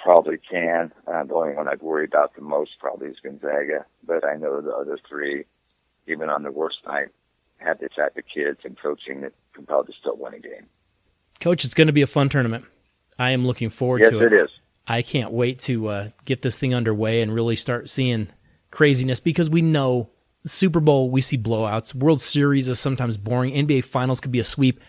probably 0.03 0.37
can. 0.37 0.91
Uh, 1.07 1.23
the 1.23 1.33
only 1.33 1.53
one 1.53 1.67
I'd 1.67 1.81
worry 1.81 2.05
about 2.05 2.35
the 2.35 2.41
most 2.41 2.71
probably 2.79 3.07
is 3.07 3.17
Gonzaga, 3.21 3.85
but 4.05 4.25
I 4.25 4.35
know 4.35 4.61
the 4.61 4.73
other 4.73 4.97
three, 5.07 5.45
even 6.07 6.29
on 6.29 6.43
the 6.43 6.51
worst 6.51 6.77
night, 6.85 7.09
have 7.57 7.79
the 7.79 7.89
type 7.89 8.17
of 8.17 8.23
kids 8.33 8.59
and 8.63 8.77
coaching 8.79 9.21
that 9.21 9.33
can 9.53 9.65
probably 9.65 9.93
still 9.99 10.17
win 10.17 10.33
a 10.33 10.39
game. 10.39 10.67
Coach, 11.39 11.65
it's 11.65 11.73
going 11.73 11.87
to 11.87 11.93
be 11.93 12.01
a 12.01 12.07
fun 12.07 12.29
tournament. 12.29 12.65
I 13.19 13.31
am 13.31 13.45
looking 13.45 13.69
forward 13.69 14.01
Yes, 14.01 14.11
to 14.11 14.25
it 14.25 14.33
is. 14.33 14.49
I 14.87 15.01
can't 15.01 15.31
wait 15.31 15.59
to 15.59 15.87
uh, 15.87 16.09
get 16.25 16.41
this 16.41 16.57
thing 16.57 16.73
underway 16.73 17.21
and 17.21 17.33
really 17.33 17.55
start 17.55 17.89
seeing 17.89 18.27
craziness 18.71 19.19
because 19.19 19.49
we 19.49 19.61
know 19.61 20.09
Super 20.43 20.79
Bowl, 20.79 21.11
we 21.11 21.21
see 21.21 21.37
blowouts. 21.37 21.93
World 21.93 22.21
Series 22.21 22.67
is 22.67 22.79
sometimes 22.79 23.17
boring. 23.17 23.53
NBA 23.53 23.83
Finals 23.83 24.19
could 24.19 24.31
be 24.31 24.39
a 24.39 24.43
sweep. 24.43 24.79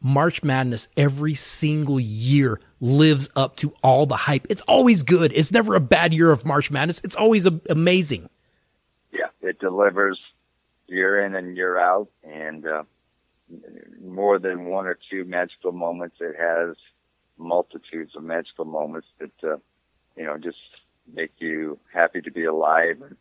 March 0.00 0.42
Madness 0.42 0.88
every 0.96 1.34
single 1.34 2.00
year 2.00 2.60
lives 2.80 3.28
up 3.36 3.56
to 3.56 3.74
all 3.82 4.06
the 4.06 4.16
hype. 4.16 4.46
It's 4.48 4.62
always 4.62 5.02
good. 5.02 5.32
It's 5.34 5.52
never 5.52 5.74
a 5.74 5.80
bad 5.80 6.14
year 6.14 6.30
of 6.30 6.44
March 6.44 6.70
Madness. 6.70 7.00
It's 7.04 7.16
always 7.16 7.46
a- 7.46 7.60
amazing. 7.68 8.28
Yeah, 9.12 9.26
it 9.42 9.58
delivers 9.58 10.18
year 10.86 11.24
in 11.24 11.34
and 11.34 11.56
year 11.56 11.78
out, 11.78 12.08
and 12.24 12.66
uh, 12.66 12.82
more 14.02 14.38
than 14.38 14.66
one 14.66 14.86
or 14.86 14.98
two 15.10 15.24
magical 15.24 15.72
moments. 15.72 16.16
It 16.20 16.36
has 16.38 16.76
multitudes 17.38 18.12
of 18.16 18.22
magical 18.22 18.64
moments 18.64 19.08
that 19.18 19.32
uh, 19.44 19.56
you 20.16 20.24
know 20.24 20.38
just 20.38 20.58
make 21.12 21.32
you 21.38 21.78
happy 21.92 22.20
to 22.22 22.30
be 22.30 22.44
alive, 22.44 23.02
and 23.02 23.16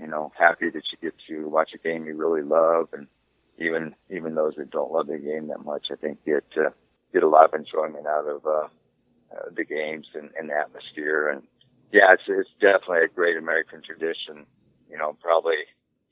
you 0.00 0.06
know 0.06 0.32
happy 0.38 0.70
that 0.70 0.82
you 0.90 0.98
get 1.00 1.14
to 1.28 1.48
watch 1.48 1.70
a 1.74 1.78
game 1.78 2.06
you 2.06 2.16
really 2.16 2.42
love, 2.42 2.88
and 2.92 3.06
even 3.58 3.94
even 4.10 4.34
those 4.34 4.54
that 4.56 4.70
don't 4.70 4.92
love 4.92 5.06
the 5.06 5.18
game 5.18 5.48
that 5.48 5.64
much, 5.64 5.86
I 5.92 5.96
think 5.96 6.24
get 6.24 6.44
uh, 6.56 6.70
get 7.14 7.22
a 7.22 7.28
lot 7.28 7.46
of 7.46 7.54
enjoyment 7.58 8.06
out 8.06 8.26
of 8.26 8.44
uh, 8.44 8.50
uh, 9.32 9.48
the 9.56 9.64
games 9.64 10.06
and, 10.14 10.30
and 10.38 10.50
atmosphere, 10.50 11.28
and 11.28 11.42
yeah, 11.92 12.12
it's 12.12 12.24
it's 12.26 12.50
definitely 12.60 13.04
a 13.04 13.08
great 13.08 13.36
American 13.36 13.80
tradition. 13.80 14.44
You 14.90 14.98
know, 14.98 15.16
probably 15.22 15.62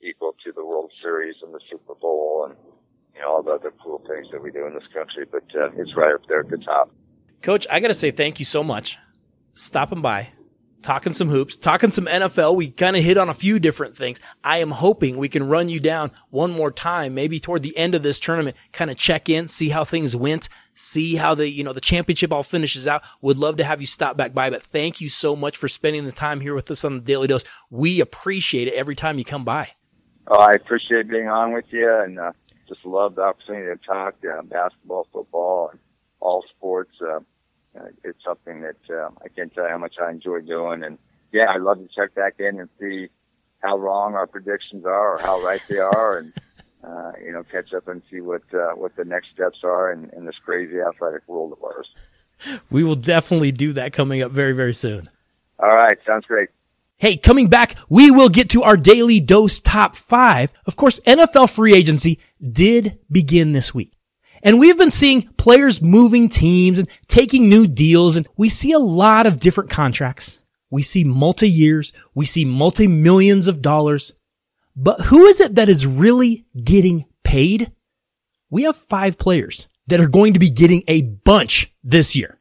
equal 0.01 0.35
to 0.43 0.51
the 0.51 0.65
World 0.65 0.91
Series 1.01 1.35
and 1.43 1.53
the 1.53 1.59
Super 1.69 1.93
Bowl 1.95 2.47
and 2.49 2.55
you 3.13 3.21
know 3.21 3.35
all 3.35 3.43
the 3.43 3.51
other 3.51 3.71
cool 3.83 4.01
things 4.07 4.27
that 4.31 4.41
we 4.41 4.49
do 4.49 4.65
in 4.65 4.73
this 4.73 4.87
country. 4.93 5.25
But 5.29 5.43
uh, 5.55 5.69
it's 5.77 5.95
right 5.95 6.15
up 6.15 6.25
there 6.27 6.39
at 6.39 6.49
the 6.49 6.57
top. 6.57 6.89
Coach, 7.41 7.67
I 7.69 7.81
got 7.81 7.89
to 7.89 7.93
say 7.93 8.11
thank 8.11 8.39
you 8.39 8.45
so 8.45 8.63
much. 8.63 8.97
Stopping 9.55 10.01
by, 10.01 10.29
talking 10.83 11.13
some 11.13 11.29
hoops, 11.29 11.57
talking 11.57 11.91
some 11.91 12.05
NFL. 12.05 12.55
We 12.55 12.69
kind 12.69 12.95
of 12.95 13.03
hit 13.03 13.17
on 13.17 13.29
a 13.29 13.33
few 13.33 13.57
different 13.59 13.97
things. 13.97 14.19
I 14.43 14.59
am 14.59 14.71
hoping 14.71 15.17
we 15.17 15.29
can 15.29 15.47
run 15.47 15.69
you 15.69 15.79
down 15.79 16.11
one 16.29 16.51
more 16.51 16.71
time, 16.71 17.15
maybe 17.15 17.39
toward 17.39 17.63
the 17.63 17.75
end 17.77 17.95
of 17.95 18.03
this 18.03 18.19
tournament, 18.19 18.55
kind 18.71 18.91
of 18.91 18.97
check 18.97 19.29
in, 19.29 19.47
see 19.47 19.69
how 19.69 19.83
things 19.83 20.15
went, 20.15 20.49
see 20.75 21.15
how 21.15 21.33
the, 21.33 21.49
you 21.49 21.63
know, 21.63 21.73
the 21.73 21.81
championship 21.81 22.31
all 22.31 22.43
finishes 22.43 22.87
out. 22.87 23.01
Would 23.21 23.37
love 23.37 23.57
to 23.57 23.63
have 23.63 23.81
you 23.81 23.87
stop 23.87 24.17
back 24.17 24.33
by, 24.33 24.49
but 24.49 24.61
thank 24.61 25.01
you 25.01 25.09
so 25.09 25.35
much 25.35 25.57
for 25.57 25.67
spending 25.67 26.05
the 26.05 26.11
time 26.11 26.41
here 26.41 26.53
with 26.53 26.69
us 26.69 26.85
on 26.85 26.95
the 26.95 27.01
Daly 27.01 27.27
Dose. 27.27 27.45
We 27.69 28.01
appreciate 28.01 28.67
it 28.67 28.73
every 28.73 28.95
time 28.95 29.17
you 29.17 29.25
come 29.25 29.45
by. 29.45 29.71
Oh, 30.27 30.39
I 30.39 30.51
appreciate 30.53 31.09
being 31.09 31.27
on 31.27 31.53
with 31.53 31.65
you 31.69 31.91
and 32.01 32.19
uh, 32.19 32.31
just 32.67 32.85
love 32.85 33.15
the 33.15 33.23
opportunity 33.23 33.65
to 33.67 33.85
talk 33.85 34.15
uh, 34.23 34.41
basketball, 34.43 35.07
football, 35.11 35.69
and 35.71 35.79
all 36.19 36.43
sports. 36.55 36.91
Uh, 37.01 37.19
uh, 37.79 37.85
it's 38.03 38.23
something 38.23 38.61
that 38.61 38.77
uh, 38.89 39.09
I 39.23 39.29
can't 39.29 39.53
tell 39.53 39.63
you 39.65 39.69
how 39.69 39.77
much 39.77 39.95
I 40.01 40.11
enjoy 40.11 40.41
doing. 40.41 40.83
And 40.83 40.97
yeah, 41.31 41.47
I'd 41.49 41.61
love 41.61 41.77
to 41.79 41.87
check 41.95 42.13
back 42.15 42.35
in 42.39 42.59
and 42.59 42.69
see 42.79 43.09
how 43.61 43.77
wrong 43.77 44.15
our 44.15 44.27
predictions 44.27 44.85
are 44.85 45.15
or 45.15 45.19
how 45.19 45.41
right 45.41 45.63
they 45.69 45.79
are, 45.79 46.17
and 46.17 46.33
uh, 46.83 47.11
you 47.23 47.31
know, 47.31 47.43
catch 47.43 47.73
up 47.73 47.87
and 47.87 48.01
see 48.11 48.21
what 48.21 48.43
uh, 48.53 48.71
what 48.75 48.95
the 48.95 49.05
next 49.05 49.29
steps 49.33 49.59
are 49.63 49.91
in, 49.91 50.09
in 50.15 50.25
this 50.25 50.35
crazy 50.43 50.79
athletic 50.79 51.21
world 51.27 51.53
of 51.53 51.63
ours. 51.63 51.87
We 52.69 52.83
will 52.83 52.95
definitely 52.95 53.51
do 53.51 53.73
that 53.73 53.93
coming 53.93 54.21
up 54.21 54.31
very, 54.31 54.53
very 54.53 54.73
soon. 54.73 55.09
All 55.59 55.69
right, 55.69 55.97
sounds 56.05 56.25
great. 56.25 56.49
Hey, 56.97 57.17
coming 57.17 57.47
back, 57.47 57.75
we 57.89 58.11
will 58.11 58.29
get 58.29 58.49
to 58.51 58.63
our 58.63 58.77
daily 58.77 59.19
dose 59.19 59.59
top 59.59 59.95
five. 59.95 60.53
Of 60.65 60.75
course, 60.75 60.99
NFL 61.01 61.53
free 61.53 61.73
agency 61.73 62.19
did 62.41 62.99
begin 63.09 63.53
this 63.53 63.73
week. 63.73 63.92
And 64.43 64.59
we've 64.59 64.77
been 64.77 64.91
seeing 64.91 65.29
players 65.37 65.81
moving 65.81 66.27
teams 66.27 66.77
and 66.77 66.89
taking 67.07 67.47
new 67.47 67.65
deals, 67.65 68.17
and 68.17 68.27
we 68.35 68.49
see 68.49 68.73
a 68.73 68.79
lot 68.79 69.25
of 69.25 69.39
different 69.39 69.69
contracts. 69.69 70.41
We 70.69 70.83
see 70.83 71.05
multi 71.05 71.49
years. 71.49 71.93
We 72.13 72.25
see 72.25 72.43
multi 72.43 72.85
millions 72.85 73.47
of 73.47 73.61
dollars. 73.61 74.11
But 74.75 75.01
who 75.01 75.25
is 75.25 75.39
it 75.39 75.55
that 75.55 75.69
is 75.69 75.87
really 75.87 76.45
getting 76.61 77.05
paid? 77.23 77.71
We 78.49 78.63
have 78.63 78.75
five 78.75 79.17
players 79.17 79.69
that 79.87 80.01
are 80.01 80.09
going 80.09 80.33
to 80.33 80.39
be 80.39 80.49
getting 80.49 80.83
a 80.89 81.03
bunch 81.03 81.71
this 81.81 82.15
year. 82.15 82.39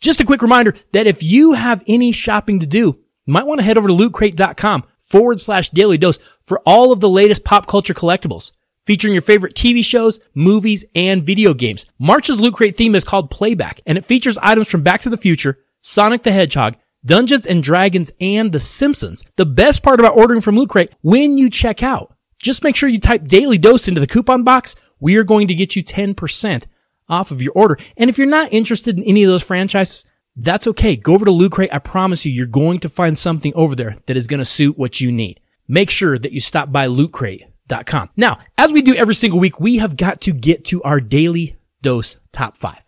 Just 0.00 0.20
a 0.20 0.24
quick 0.24 0.42
reminder 0.42 0.74
that 0.92 1.06
if 1.06 1.22
you 1.22 1.54
have 1.54 1.82
any 1.86 2.12
shopping 2.12 2.58
to 2.60 2.66
do, 2.66 2.98
you 3.24 3.32
might 3.32 3.46
want 3.46 3.60
to 3.60 3.64
head 3.64 3.78
over 3.78 3.88
to 3.88 3.94
lootcrate.com 3.94 4.84
forward 4.98 5.40
slash 5.40 5.70
daily 5.70 5.96
dose 5.96 6.18
for 6.44 6.60
all 6.66 6.92
of 6.92 7.00
the 7.00 7.08
latest 7.08 7.44
pop 7.44 7.66
culture 7.66 7.94
collectibles 7.94 8.52
featuring 8.84 9.12
your 9.12 9.22
favorite 9.22 9.54
TV 9.54 9.84
shows, 9.84 10.20
movies, 10.34 10.84
and 10.94 11.24
video 11.24 11.54
games. 11.54 11.86
March's 11.98 12.40
Loot 12.40 12.54
Crate 12.54 12.76
theme 12.76 12.94
is 12.94 13.04
called 13.04 13.30
Playback 13.30 13.80
and 13.86 13.96
it 13.96 14.04
features 14.04 14.38
items 14.38 14.68
from 14.68 14.82
Back 14.82 15.02
to 15.02 15.10
the 15.10 15.16
Future, 15.16 15.58
Sonic 15.80 16.22
the 16.22 16.32
Hedgehog, 16.32 16.76
Dungeons 17.04 17.46
and 17.46 17.62
Dragons, 17.62 18.12
and 18.20 18.52
The 18.52 18.60
Simpsons. 18.60 19.24
The 19.36 19.46
best 19.46 19.82
part 19.82 20.00
about 20.00 20.16
ordering 20.16 20.40
from 20.40 20.56
Loot 20.56 20.70
Crate 20.70 20.92
when 21.02 21.36
you 21.36 21.50
check 21.50 21.82
out, 21.82 22.14
just 22.38 22.64
make 22.64 22.76
sure 22.76 22.88
you 22.88 23.00
type 23.00 23.24
daily 23.26 23.58
dose 23.58 23.88
into 23.88 24.00
the 24.00 24.06
coupon 24.06 24.44
box. 24.44 24.76
We 25.00 25.16
are 25.16 25.24
going 25.24 25.48
to 25.48 25.54
get 25.54 25.74
you 25.74 25.82
10% 25.82 26.64
off 27.08 27.30
of 27.30 27.42
your 27.42 27.52
order. 27.54 27.78
And 27.96 28.08
if 28.08 28.18
you're 28.18 28.26
not 28.26 28.52
interested 28.52 28.98
in 28.98 29.04
any 29.04 29.24
of 29.24 29.30
those 29.30 29.42
franchises, 29.42 30.04
that's 30.36 30.66
okay. 30.66 30.96
Go 30.96 31.14
over 31.14 31.24
to 31.24 31.30
Loot 31.30 31.52
Crate. 31.52 31.72
I 31.72 31.78
promise 31.78 32.24
you, 32.24 32.32
you're 32.32 32.46
going 32.46 32.80
to 32.80 32.88
find 32.88 33.18
something 33.18 33.52
over 33.54 33.74
there 33.74 33.96
that 34.06 34.16
is 34.16 34.26
going 34.26 34.38
to 34.38 34.44
suit 34.44 34.78
what 34.78 35.00
you 35.00 35.12
need. 35.12 35.40
Make 35.68 35.90
sure 35.90 36.18
that 36.18 36.32
you 36.32 36.40
stop 36.40 36.72
by 36.72 36.86
Loot 36.86 37.12
Crate 37.12 37.44
DailyDose.com. 37.68 38.10
Now, 38.16 38.38
as 38.58 38.72
we 38.72 38.82
do 38.82 38.94
every 38.94 39.14
single 39.14 39.40
week, 39.40 39.60
we 39.60 39.78
have 39.78 39.96
got 39.96 40.20
to 40.22 40.32
get 40.32 40.64
to 40.66 40.82
our 40.82 41.00
daily 41.00 41.56
dose 41.82 42.16
top 42.32 42.56
five. 42.56 42.80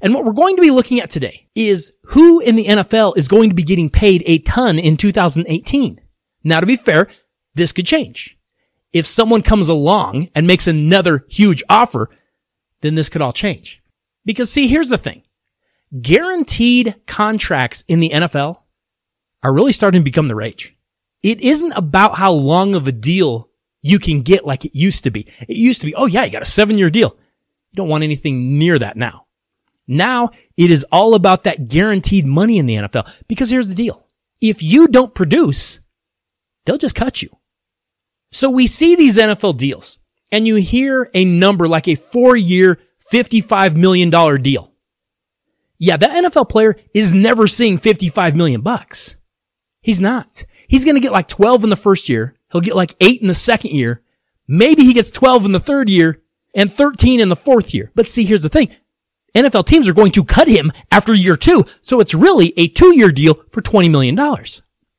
And 0.00 0.14
what 0.14 0.24
we're 0.24 0.32
going 0.32 0.56
to 0.56 0.62
be 0.62 0.70
looking 0.70 1.00
at 1.00 1.10
today 1.10 1.48
is 1.54 1.92
who 2.04 2.40
in 2.40 2.54
the 2.56 2.66
NFL 2.66 3.16
is 3.16 3.28
going 3.28 3.48
to 3.48 3.54
be 3.54 3.62
getting 3.62 3.88
paid 3.88 4.22
a 4.26 4.38
ton 4.38 4.78
in 4.78 4.96
2018. 4.96 6.00
Now, 6.44 6.60
to 6.60 6.66
be 6.66 6.76
fair, 6.76 7.08
this 7.54 7.72
could 7.72 7.86
change. 7.86 8.38
If 8.92 9.06
someone 9.06 9.42
comes 9.42 9.68
along 9.68 10.28
and 10.34 10.46
makes 10.46 10.66
another 10.66 11.24
huge 11.28 11.62
offer, 11.68 12.10
then 12.82 12.94
this 12.94 13.08
could 13.08 13.22
all 13.22 13.32
change. 13.32 13.82
Because 14.24 14.52
see, 14.52 14.68
here's 14.68 14.88
the 14.88 14.98
thing. 14.98 15.22
Guaranteed 16.00 16.94
contracts 17.06 17.84
in 17.88 18.00
the 18.00 18.10
NFL 18.10 18.58
are 19.42 19.52
really 19.52 19.72
starting 19.72 20.02
to 20.02 20.04
become 20.04 20.28
the 20.28 20.34
rage. 20.34 20.76
It 21.22 21.40
isn't 21.40 21.72
about 21.72 22.18
how 22.18 22.32
long 22.32 22.74
of 22.74 22.86
a 22.86 22.92
deal 22.92 23.45
you 23.86 23.98
can 23.98 24.22
get 24.22 24.44
like 24.44 24.64
it 24.64 24.74
used 24.74 25.04
to 25.04 25.10
be. 25.10 25.26
It 25.48 25.56
used 25.56 25.80
to 25.80 25.86
be, 25.86 25.94
oh 25.94 26.06
yeah, 26.06 26.24
you 26.24 26.32
got 26.32 26.42
a 26.42 26.46
seven 26.46 26.78
year 26.78 26.90
deal. 26.90 27.16
You 27.70 27.76
don't 27.76 27.88
want 27.88 28.04
anything 28.04 28.58
near 28.58 28.78
that 28.78 28.96
now. 28.96 29.26
Now 29.86 30.30
it 30.56 30.70
is 30.70 30.84
all 30.90 31.14
about 31.14 31.44
that 31.44 31.68
guaranteed 31.68 32.26
money 32.26 32.58
in 32.58 32.66
the 32.66 32.74
NFL 32.74 33.10
because 33.28 33.50
here's 33.50 33.68
the 33.68 33.74
deal. 33.74 34.08
If 34.40 34.62
you 34.62 34.88
don't 34.88 35.14
produce, 35.14 35.80
they'll 36.64 36.78
just 36.78 36.96
cut 36.96 37.22
you. 37.22 37.30
So 38.32 38.50
we 38.50 38.66
see 38.66 38.96
these 38.96 39.18
NFL 39.18 39.56
deals 39.56 39.98
and 40.32 40.46
you 40.46 40.56
hear 40.56 41.10
a 41.14 41.24
number 41.24 41.68
like 41.68 41.88
a 41.88 41.94
four 41.94 42.36
year, 42.36 42.80
$55 43.12 43.76
million 43.76 44.10
deal. 44.42 44.72
Yeah, 45.78 45.96
that 45.96 46.24
NFL 46.24 46.48
player 46.48 46.76
is 46.94 47.14
never 47.14 47.46
seeing 47.46 47.78
55 47.78 48.34
million 48.34 48.62
bucks. 48.62 49.16
He's 49.80 50.00
not. 50.00 50.44
He's 50.68 50.84
going 50.84 50.96
to 50.96 51.00
get 51.00 51.12
like 51.12 51.28
12 51.28 51.64
in 51.64 51.70
the 51.70 51.76
first 51.76 52.08
year. 52.08 52.35
He'll 52.50 52.60
get 52.60 52.76
like 52.76 52.94
eight 53.00 53.20
in 53.20 53.28
the 53.28 53.34
second 53.34 53.72
year. 53.72 54.02
Maybe 54.48 54.84
he 54.84 54.92
gets 54.92 55.10
12 55.10 55.46
in 55.46 55.52
the 55.52 55.60
third 55.60 55.88
year 55.88 56.22
and 56.54 56.70
13 56.70 57.20
in 57.20 57.28
the 57.28 57.36
fourth 57.36 57.74
year. 57.74 57.90
But 57.94 58.08
see, 58.08 58.24
here's 58.24 58.42
the 58.42 58.48
thing. 58.48 58.70
NFL 59.34 59.66
teams 59.66 59.88
are 59.88 59.92
going 59.94 60.12
to 60.12 60.24
cut 60.24 60.48
him 60.48 60.72
after 60.90 61.12
year 61.12 61.36
two. 61.36 61.66
So 61.82 62.00
it's 62.00 62.14
really 62.14 62.54
a 62.56 62.68
two 62.68 62.96
year 62.96 63.12
deal 63.12 63.34
for 63.50 63.60
$20 63.60 63.90
million. 63.90 64.18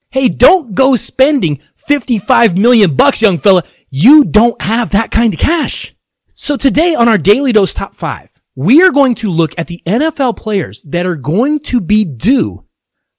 Hey, 0.10 0.30
don't 0.30 0.76
go 0.76 0.96
spending 0.96 1.60
55 1.76 2.58
million 2.58 2.96
bucks, 2.96 3.22
young 3.22 3.38
fella. 3.38 3.64
You 3.90 4.26
don't 4.26 4.62
have 4.62 4.92
that 4.92 5.12
kind 5.12 5.34
of 5.34 5.40
cash. 5.40 5.96
So 6.34 6.56
today 6.56 6.94
on 6.94 7.08
our 7.08 7.18
Daly 7.18 7.52
Dose 7.52 7.74
Top 7.74 7.96
5, 7.96 8.40
we 8.56 8.84
are 8.84 8.92
going 8.92 9.16
to 9.16 9.30
look 9.30 9.58
at 9.58 9.68
the 9.68 9.82
NFL 9.86 10.38
players 10.38 10.82
that 10.84 11.06
are 11.06 11.16
going 11.16 11.60
to 11.62 11.82
be 11.82 12.06
due 12.06 12.64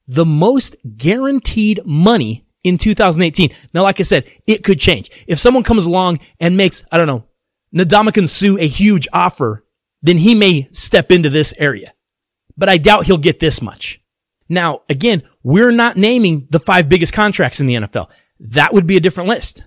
the 0.06 0.24
most 0.24 0.76
guaranteed 0.96 1.80
money 1.84 2.44
in 2.68 2.78
2018. 2.78 3.50
Now, 3.74 3.82
like 3.82 4.00
I 4.00 4.02
said, 4.02 4.30
it 4.46 4.62
could 4.62 4.78
change. 4.78 5.10
If 5.26 5.38
someone 5.38 5.62
comes 5.62 5.86
along 5.86 6.20
and 6.38 6.56
makes, 6.56 6.84
I 6.92 6.98
don't 6.98 7.06
know, 7.06 7.24
Ndamukong 7.74 8.28
Suh 8.28 8.58
a 8.58 8.66
huge 8.68 9.08
offer, 9.12 9.64
then 10.02 10.18
he 10.18 10.34
may 10.34 10.68
step 10.72 11.10
into 11.10 11.30
this 11.30 11.54
area. 11.58 11.92
But 12.56 12.68
I 12.68 12.78
doubt 12.78 13.06
he'll 13.06 13.18
get 13.18 13.38
this 13.38 13.60
much. 13.62 14.00
Now, 14.48 14.82
again, 14.88 15.22
we're 15.42 15.70
not 15.70 15.96
naming 15.96 16.46
the 16.50 16.60
five 16.60 16.88
biggest 16.88 17.12
contracts 17.12 17.60
in 17.60 17.66
the 17.66 17.74
NFL. 17.74 18.08
That 18.40 18.72
would 18.72 18.86
be 18.86 18.96
a 18.96 19.00
different 19.00 19.28
list. 19.28 19.64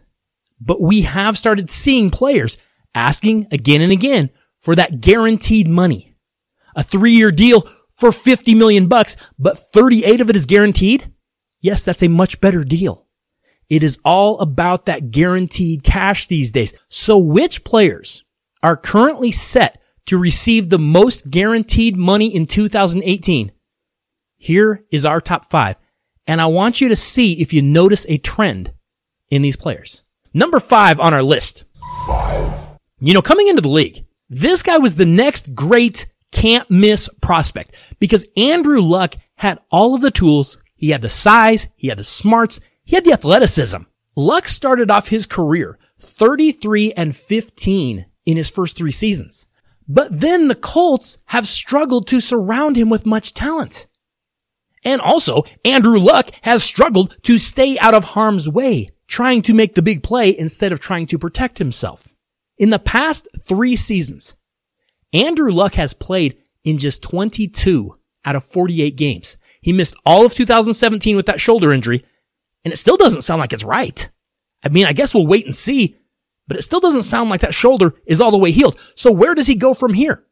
But 0.60 0.82
we 0.82 1.02
have 1.02 1.38
started 1.38 1.70
seeing 1.70 2.10
players 2.10 2.58
asking 2.94 3.48
again 3.52 3.82
and 3.82 3.92
again 3.92 4.30
for 4.60 4.76
that 4.76 5.02
guaranteed 5.02 5.68
money. 5.68 6.16
A 6.76 6.84
three 6.84 7.14
year 7.14 7.32
deal 7.32 7.68
for 8.00 8.12
50 8.12 8.56
million 8.56 8.88
bucks, 8.88 9.16
but 9.38 9.58
38 9.74 10.22
of 10.22 10.30
it 10.30 10.36
is 10.36 10.46
guaranteed. 10.46 11.11
Yes, 11.62 11.86
that's 11.86 12.04
a 12.04 12.08
much 12.08 12.41
better 12.41 12.63
deal. 12.63 13.08
It 13.69 13.84
is 13.84 14.00
all 14.04 14.39
about 14.39 14.86
that 14.88 15.12
guaranteed 15.12 15.84
cash 15.84 16.28
these 16.28 16.52
days. 16.52 16.74
So 16.89 17.17
which 17.17 17.63
players 17.63 18.26
are 18.62 18.76
currently 18.76 19.32
set 19.32 19.82
to 20.08 20.17
receive 20.17 20.69
the 20.69 20.80
most 20.80 21.30
guaranteed 21.30 21.95
money 21.95 22.36
in 22.36 22.47
2018? 22.47 23.52
Here 24.38 24.84
is 24.91 25.06
our 25.06 25.21
top 25.21 25.45
five. 25.45 25.78
And 26.28 26.41
I 26.41 26.47
want 26.47 26.82
you 26.82 26.89
to 26.89 26.95
see 26.95 27.41
if 27.41 27.54
you 27.54 27.62
notice 27.62 28.06
a 28.10 28.17
trend 28.17 28.74
in 29.30 29.41
these 29.41 29.56
players. 29.56 30.04
Number 30.34 30.60
five 30.60 31.00
on 31.00 31.13
our 31.13 31.24
list. 31.24 31.65
Five. 32.06 32.78
You 33.00 33.13
know, 33.13 33.21
coming 33.21 33.47
into 33.47 33.62
the 33.62 33.69
league, 33.69 34.06
this 34.30 34.63
guy 34.63 34.78
was 34.78 34.95
the 34.95 35.06
next 35.06 35.56
great 35.56 36.08
can't 36.32 36.69
miss 36.69 37.10
prospect 37.21 37.74
because 38.00 38.28
Andrew 38.38 38.82
Luck 38.82 39.15
had 39.36 39.60
all 39.69 39.95
of 39.95 40.02
the 40.02 40.12
tools. 40.12 40.58
He 40.82 40.89
had 40.89 41.04
the 41.04 41.10
size. 41.10 41.67
He 41.76 41.89
had 41.89 42.00
the 42.00 42.04
smarts. 42.04 42.60
He 42.84 42.96
had 42.96 43.06
the 43.06 43.13
athleticism. 43.13 43.84
Luck 44.15 44.50
started 44.50 44.89
off 44.89 45.08
his 45.10 45.28
career 45.28 45.78
33 46.00 46.94
and 46.94 47.15
15 47.15 48.08
in 48.26 48.38
his 48.38 48.50
first 48.50 48.78
three 48.78 48.91
seasons. 48.91 49.46
But 49.88 50.20
then 50.20 50.48
the 50.48 50.56
Colts 50.56 51.20
have 51.28 51.48
struggled 51.48 52.08
to 52.08 52.20
surround 52.20 52.78
him 52.78 52.89
with 52.89 53.06
much 53.06 53.36
talent. 53.36 53.86
And 54.84 55.00
also, 55.02 55.44
Andrew 55.63 56.00
Luck 56.00 56.32
has 56.41 56.63
struggled 56.63 57.15
to 57.24 57.38
stay 57.38 57.78
out 57.78 57.94
of 57.94 58.04
harm's 58.04 58.50
way, 58.50 58.89
trying 59.08 59.44
to 59.44 59.54
make 59.54 59.76
the 59.76 59.84
big 59.84 60.02
play 60.02 60.36
instead 60.36 60.72
of 60.72 60.80
trying 60.80 61.06
to 61.08 61.20
protect 61.20 61.60
himself. 61.60 62.15
In 62.58 62.72
the 62.72 62.80
past 62.80 63.28
three 63.48 63.76
seasons, 63.76 64.36
Andrew 65.13 65.52
Luck 65.52 65.76
has 65.76 65.94
played 65.94 66.38
in 66.63 66.80
just 66.80 67.04
22 67.04 67.96
out 68.26 68.36
of 68.36 68.44
48 68.44 68.96
games. 68.96 69.38
He 69.62 69.74
missed 69.74 69.95
all 70.06 70.26
of 70.26 70.34
2017 70.34 71.15
with 71.15 71.28
that 71.28 71.39
shoulder 71.39 71.71
injury, 71.71 72.04
and 72.65 72.74
it 72.74 72.78
still 72.78 72.97
doesn't 72.97 73.21
sound 73.21 73.39
like 73.39 73.54
it's 73.54 73.63
right. 73.63 74.10
I 74.63 74.69
mean, 74.69 74.86
I 74.86 74.93
guess 74.93 75.13
we'll 75.13 75.28
wait 75.28 75.45
and 75.45 75.56
see, 75.56 75.97
but 76.47 76.58
it 76.58 76.63
still 76.63 76.80
doesn't 76.80 77.04
sound 77.04 77.30
like 77.30 77.41
that 77.41 77.54
shoulder 77.54 77.93
is 78.06 78.19
all 78.19 78.32
the 78.32 78.38
way 78.38 78.52
healed. 78.52 78.78
So 78.95 79.12
where 79.12 79.36
does 79.36 79.47
he 79.47 79.56
go 79.56 79.74
from 79.74 79.93
here? 79.93 80.26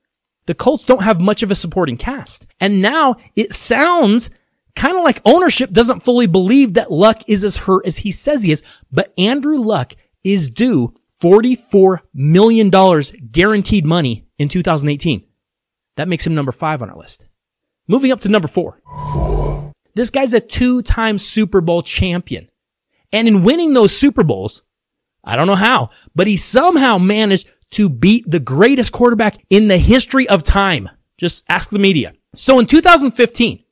The 0.45 0.55
Colts 0.55 0.85
don't 0.85 1.03
have 1.03 1.21
much 1.21 1.43
of 1.43 1.51
a 1.51 1.55
supporting 1.55 1.97
cast. 1.97 2.47
And 2.59 2.81
now 2.81 3.17
it 3.35 3.53
sounds 3.53 4.29
kind 4.75 4.97
of 4.97 5.03
like 5.03 5.21
ownership 5.25 5.71
doesn't 5.71 6.01
fully 6.01 6.25
believe 6.25 6.73
that 6.73 6.91
Luck 6.91 7.21
is 7.27 7.43
as 7.43 7.57
hurt 7.57 7.85
as 7.85 7.97
he 7.97 8.11
says 8.11 8.43
he 8.43 8.51
is, 8.51 8.63
but 8.91 9.13
Andrew 9.17 9.59
Luck 9.59 9.93
is 10.23 10.49
due 10.49 10.93
$44 11.21 11.99
million 12.13 12.69
guaranteed 13.31 13.85
money 13.85 14.25
in 14.37 14.49
2018. 14.49 15.23
That 15.97 16.07
makes 16.07 16.25
him 16.25 16.33
number 16.33 16.51
five 16.51 16.81
on 16.81 16.89
our 16.89 16.97
list. 16.97 17.25
Moving 17.89 18.11
up 18.11 18.21
to 18.21 18.29
number 18.29 18.47
four. 18.47 18.79
This 19.95 20.11
guy's 20.11 20.35
a 20.35 20.39
two-time 20.39 21.17
Super 21.17 21.59
Bowl 21.59 21.81
champion. 21.81 22.47
And 23.11 23.27
in 23.27 23.43
winning 23.43 23.73
those 23.73 23.97
Super 23.97 24.23
Bowls, 24.23 24.61
I 25.23 25.35
don't 25.35 25.47
know 25.47 25.55
how, 25.55 25.89
but 26.15 26.27
he 26.27 26.37
somehow 26.37 26.99
managed 26.99 27.49
to 27.71 27.89
beat 27.89 28.29
the 28.29 28.39
greatest 28.39 28.91
quarterback 28.91 29.43
in 29.49 29.67
the 29.67 29.79
history 29.79 30.29
of 30.29 30.43
time. 30.43 30.87
Just 31.17 31.45
ask 31.49 31.71
the 31.71 31.79
media. 31.79 32.13
So 32.35 32.59
in 32.59 32.67
2015, 32.67 33.63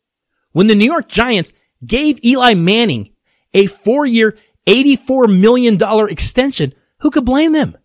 when 0.51 0.65
the 0.65 0.75
New 0.75 0.85
York 0.85 1.07
Giants 1.07 1.53
gave 1.85 2.23
Eli 2.25 2.55
Manning 2.55 3.11
a 3.53 3.67
four-year, 3.67 4.35
$84 4.65 5.39
million 5.39 5.77
extension, 6.09 6.73
who 7.01 7.11
could 7.11 7.23
blame 7.23 7.51
them? 7.51 7.77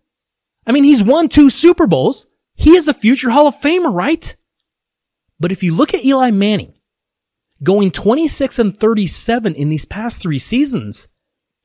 I 0.65 0.71
mean, 0.71 0.83
he's 0.83 1.03
won 1.03 1.29
two 1.29 1.51
Super 1.51 1.85
Bowls. 1.85 2.25
He 2.55 2.75
is 2.75 2.87
a 2.87 2.93
future 2.93 3.29
Hall 3.29 3.45
of 3.45 3.55
Famer, 3.55 3.93
right? 3.93 4.35
But 5.43 5.51
if 5.51 5.61
you 5.61 5.75
look 5.75 5.93
at 5.93 6.05
Eli 6.05 6.31
Manning 6.31 6.73
going 7.61 7.91
26 7.91 8.59
and 8.59 8.79
37 8.79 9.53
in 9.53 9.67
these 9.67 9.83
past 9.83 10.21
three 10.21 10.37
seasons, 10.37 11.09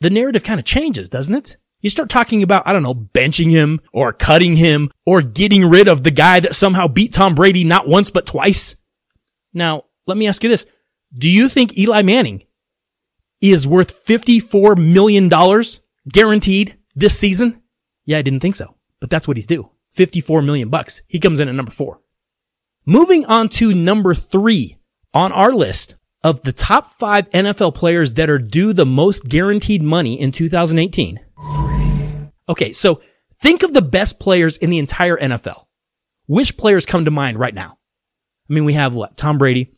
the 0.00 0.10
narrative 0.10 0.42
kind 0.42 0.58
of 0.58 0.66
changes, 0.66 1.08
doesn't 1.08 1.34
it? 1.36 1.56
You 1.80 1.88
start 1.88 2.08
talking 2.10 2.42
about, 2.42 2.66
I 2.66 2.72
don't 2.72 2.82
know, 2.82 2.92
benching 2.96 3.52
him 3.52 3.80
or 3.92 4.12
cutting 4.12 4.56
him 4.56 4.90
or 5.06 5.22
getting 5.22 5.70
rid 5.70 5.86
of 5.86 6.02
the 6.02 6.10
guy 6.10 6.40
that 6.40 6.56
somehow 6.56 6.88
beat 6.88 7.12
Tom 7.12 7.36
Brady 7.36 7.62
not 7.62 7.86
once, 7.86 8.10
but 8.10 8.26
twice. 8.26 8.74
Now, 9.54 9.84
let 10.08 10.18
me 10.18 10.26
ask 10.26 10.42
you 10.42 10.48
this. 10.48 10.66
Do 11.16 11.30
you 11.30 11.48
think 11.48 11.78
Eli 11.78 12.02
Manning 12.02 12.42
is 13.40 13.68
worth 13.68 14.04
$54 14.04 14.76
million 14.76 15.30
guaranteed 16.12 16.76
this 16.96 17.16
season? 17.16 17.62
Yeah, 18.06 18.18
I 18.18 18.22
didn't 18.22 18.40
think 18.40 18.56
so, 18.56 18.74
but 18.98 19.08
that's 19.08 19.28
what 19.28 19.36
he's 19.36 19.46
due. 19.46 19.70
54 19.92 20.42
million 20.42 20.68
bucks. 20.68 21.00
He 21.06 21.20
comes 21.20 21.38
in 21.38 21.48
at 21.48 21.54
number 21.54 21.70
four. 21.70 22.00
Moving 22.90 23.26
on 23.26 23.50
to 23.50 23.74
number 23.74 24.14
three 24.14 24.78
on 25.12 25.30
our 25.30 25.52
list 25.52 25.96
of 26.24 26.40
the 26.40 26.54
top 26.54 26.86
five 26.86 27.28
NFL 27.32 27.74
players 27.74 28.14
that 28.14 28.30
are 28.30 28.38
due 28.38 28.72
the 28.72 28.86
most 28.86 29.28
guaranteed 29.28 29.82
money 29.82 30.18
in 30.18 30.32
2018. 30.32 31.20
Okay, 32.48 32.72
so 32.72 33.02
think 33.42 33.62
of 33.62 33.74
the 33.74 33.82
best 33.82 34.18
players 34.18 34.56
in 34.56 34.70
the 34.70 34.78
entire 34.78 35.18
NFL. 35.18 35.66
Which 36.28 36.56
players 36.56 36.86
come 36.86 37.04
to 37.04 37.10
mind 37.10 37.38
right 37.38 37.52
now? 37.52 37.76
I 38.48 38.54
mean, 38.54 38.64
we 38.64 38.72
have 38.72 38.94
what? 38.94 39.18
Tom 39.18 39.36
Brady, 39.36 39.70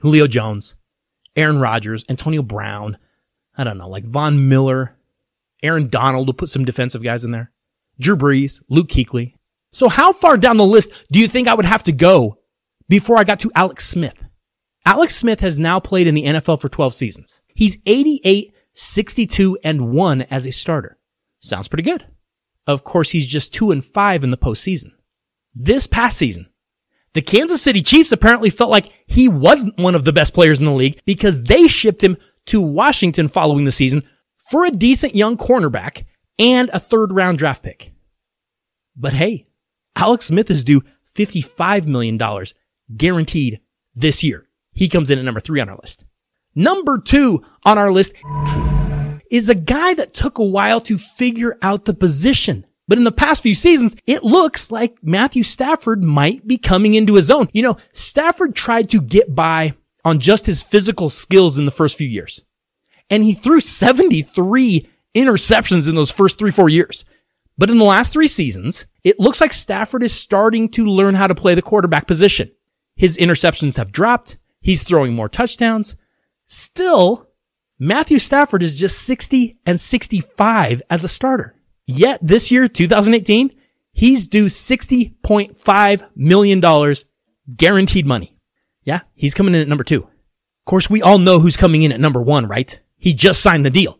Julio 0.00 0.26
Jones, 0.26 0.74
Aaron 1.36 1.60
Rodgers, 1.60 2.02
Antonio 2.08 2.40
Brown. 2.40 2.96
I 3.58 3.64
don't 3.64 3.76
know, 3.76 3.90
like 3.90 4.04
Von 4.04 4.48
Miller, 4.48 4.96
Aaron 5.62 5.88
Donald 5.88 6.28
will 6.28 6.32
put 6.32 6.48
some 6.48 6.64
defensive 6.64 7.02
guys 7.02 7.26
in 7.26 7.30
there. 7.32 7.52
Drew 8.00 8.16
Brees, 8.16 8.62
Luke 8.70 8.88
Kuechly. 8.88 9.34
So 9.72 9.88
how 9.88 10.12
far 10.12 10.36
down 10.36 10.56
the 10.56 10.64
list 10.64 11.06
do 11.10 11.18
you 11.18 11.28
think 11.28 11.48
I 11.48 11.54
would 11.54 11.64
have 11.64 11.84
to 11.84 11.92
go 11.92 12.38
before 12.88 13.18
I 13.18 13.24
got 13.24 13.40
to 13.40 13.52
Alex 13.54 13.88
Smith? 13.88 14.24
Alex 14.84 15.14
Smith 15.14 15.40
has 15.40 15.58
now 15.58 15.80
played 15.80 16.06
in 16.06 16.14
the 16.14 16.24
NFL 16.24 16.60
for 16.60 16.68
12 16.68 16.94
seasons. 16.94 17.40
He's 17.54 17.78
88, 17.86 18.52
62, 18.74 19.58
and 19.64 19.92
1 19.92 20.22
as 20.22 20.46
a 20.46 20.52
starter. 20.52 20.98
Sounds 21.40 21.68
pretty 21.68 21.84
good. 21.84 22.06
Of 22.66 22.84
course, 22.84 23.10
he's 23.10 23.26
just 23.26 23.52
two 23.52 23.70
and 23.70 23.84
five 23.84 24.22
in 24.22 24.30
the 24.30 24.36
postseason. 24.36 24.92
This 25.54 25.86
past 25.86 26.18
season, 26.18 26.50
the 27.14 27.22
Kansas 27.22 27.62
City 27.62 27.82
Chiefs 27.82 28.12
apparently 28.12 28.50
felt 28.50 28.70
like 28.70 28.92
he 29.06 29.28
wasn't 29.28 29.78
one 29.78 29.94
of 29.94 30.04
the 30.04 30.12
best 30.12 30.34
players 30.34 30.60
in 30.60 30.66
the 30.66 30.72
league 30.72 31.00
because 31.04 31.44
they 31.44 31.66
shipped 31.66 32.02
him 32.02 32.16
to 32.46 32.60
Washington 32.60 33.28
following 33.28 33.64
the 33.64 33.70
season 33.70 34.02
for 34.50 34.64
a 34.64 34.70
decent 34.70 35.14
young 35.14 35.36
cornerback 35.36 36.04
and 36.38 36.70
a 36.70 36.80
third 36.80 37.12
round 37.12 37.38
draft 37.38 37.62
pick. 37.62 37.92
But 38.96 39.12
hey, 39.12 39.46
Alex 39.96 40.26
Smith 40.26 40.50
is 40.50 40.64
due 40.64 40.82
$55 41.14 41.86
million 41.86 42.18
guaranteed 42.96 43.60
this 43.94 44.24
year. 44.24 44.46
He 44.72 44.88
comes 44.88 45.10
in 45.10 45.18
at 45.18 45.24
number 45.24 45.40
three 45.40 45.60
on 45.60 45.68
our 45.68 45.76
list. 45.76 46.04
Number 46.54 46.98
two 46.98 47.44
on 47.64 47.78
our 47.78 47.92
list 47.92 48.14
is 49.30 49.48
a 49.48 49.54
guy 49.54 49.94
that 49.94 50.14
took 50.14 50.38
a 50.38 50.44
while 50.44 50.80
to 50.82 50.98
figure 50.98 51.56
out 51.62 51.84
the 51.84 51.94
position. 51.94 52.66
But 52.88 52.98
in 52.98 53.04
the 53.04 53.12
past 53.12 53.42
few 53.42 53.54
seasons, 53.54 53.96
it 54.06 54.22
looks 54.22 54.70
like 54.70 54.98
Matthew 55.02 55.44
Stafford 55.44 56.02
might 56.02 56.46
be 56.46 56.58
coming 56.58 56.94
into 56.94 57.14
his 57.14 57.30
own. 57.30 57.48
You 57.52 57.62
know, 57.62 57.76
Stafford 57.92 58.54
tried 58.54 58.90
to 58.90 59.00
get 59.00 59.34
by 59.34 59.74
on 60.04 60.18
just 60.18 60.46
his 60.46 60.62
physical 60.62 61.08
skills 61.08 61.58
in 61.58 61.64
the 61.64 61.70
first 61.70 61.96
few 61.96 62.08
years. 62.08 62.44
And 63.08 63.24
he 63.24 63.34
threw 63.34 63.60
73 63.60 64.88
interceptions 65.14 65.88
in 65.88 65.94
those 65.94 66.10
first 66.10 66.38
three, 66.38 66.50
four 66.50 66.68
years. 66.68 67.04
But 67.58 67.70
in 67.70 67.78
the 67.78 67.84
last 67.84 68.12
three 68.12 68.26
seasons, 68.26 68.86
it 69.04 69.20
looks 69.20 69.40
like 69.40 69.52
Stafford 69.52 70.02
is 70.02 70.12
starting 70.12 70.68
to 70.70 70.86
learn 70.86 71.14
how 71.14 71.26
to 71.26 71.34
play 71.34 71.54
the 71.54 71.62
quarterback 71.62 72.06
position. 72.06 72.50
His 72.96 73.16
interceptions 73.16 73.76
have 73.76 73.92
dropped. 73.92 74.38
He's 74.60 74.82
throwing 74.82 75.14
more 75.14 75.28
touchdowns. 75.28 75.96
Still, 76.46 77.28
Matthew 77.78 78.18
Stafford 78.18 78.62
is 78.62 78.78
just 78.78 79.02
60 79.02 79.56
and 79.66 79.80
65 79.80 80.82
as 80.88 81.04
a 81.04 81.08
starter. 81.08 81.56
Yet 81.86 82.20
this 82.22 82.50
year, 82.50 82.68
2018, 82.68 83.54
he's 83.92 84.26
due 84.26 84.46
$60.5 84.46 86.08
million 86.14 86.94
guaranteed 87.56 88.06
money. 88.06 88.36
Yeah, 88.84 89.00
he's 89.14 89.34
coming 89.34 89.54
in 89.54 89.60
at 89.60 89.68
number 89.68 89.84
two. 89.84 90.02
Of 90.02 90.66
course, 90.66 90.88
we 90.88 91.02
all 91.02 91.18
know 91.18 91.40
who's 91.40 91.56
coming 91.56 91.82
in 91.82 91.92
at 91.92 92.00
number 92.00 92.22
one, 92.22 92.46
right? 92.46 92.78
He 92.96 93.14
just 93.14 93.42
signed 93.42 93.64
the 93.64 93.70
deal. 93.70 93.98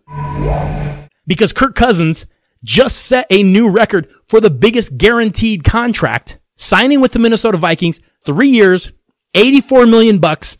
Because 1.27 1.53
Kirk 1.53 1.75
Cousins 1.75 2.27
just 2.65 3.07
set 3.07 3.27
a 3.31 3.43
new 3.43 3.71
record 3.71 4.09
for 4.29 4.41
the 4.41 4.51
biggest 4.51 4.97
guaranteed 4.99 5.65
contract, 5.65 6.39
signing 6.57 7.01
with 7.01 7.13
the 7.13 7.19
Minnesota 7.19 7.57
Vikings, 7.57 8.01
three 8.25 8.51
years, 8.51 8.93
84 9.35 9.87
million 9.87 10.19
bucks, 10.19 10.59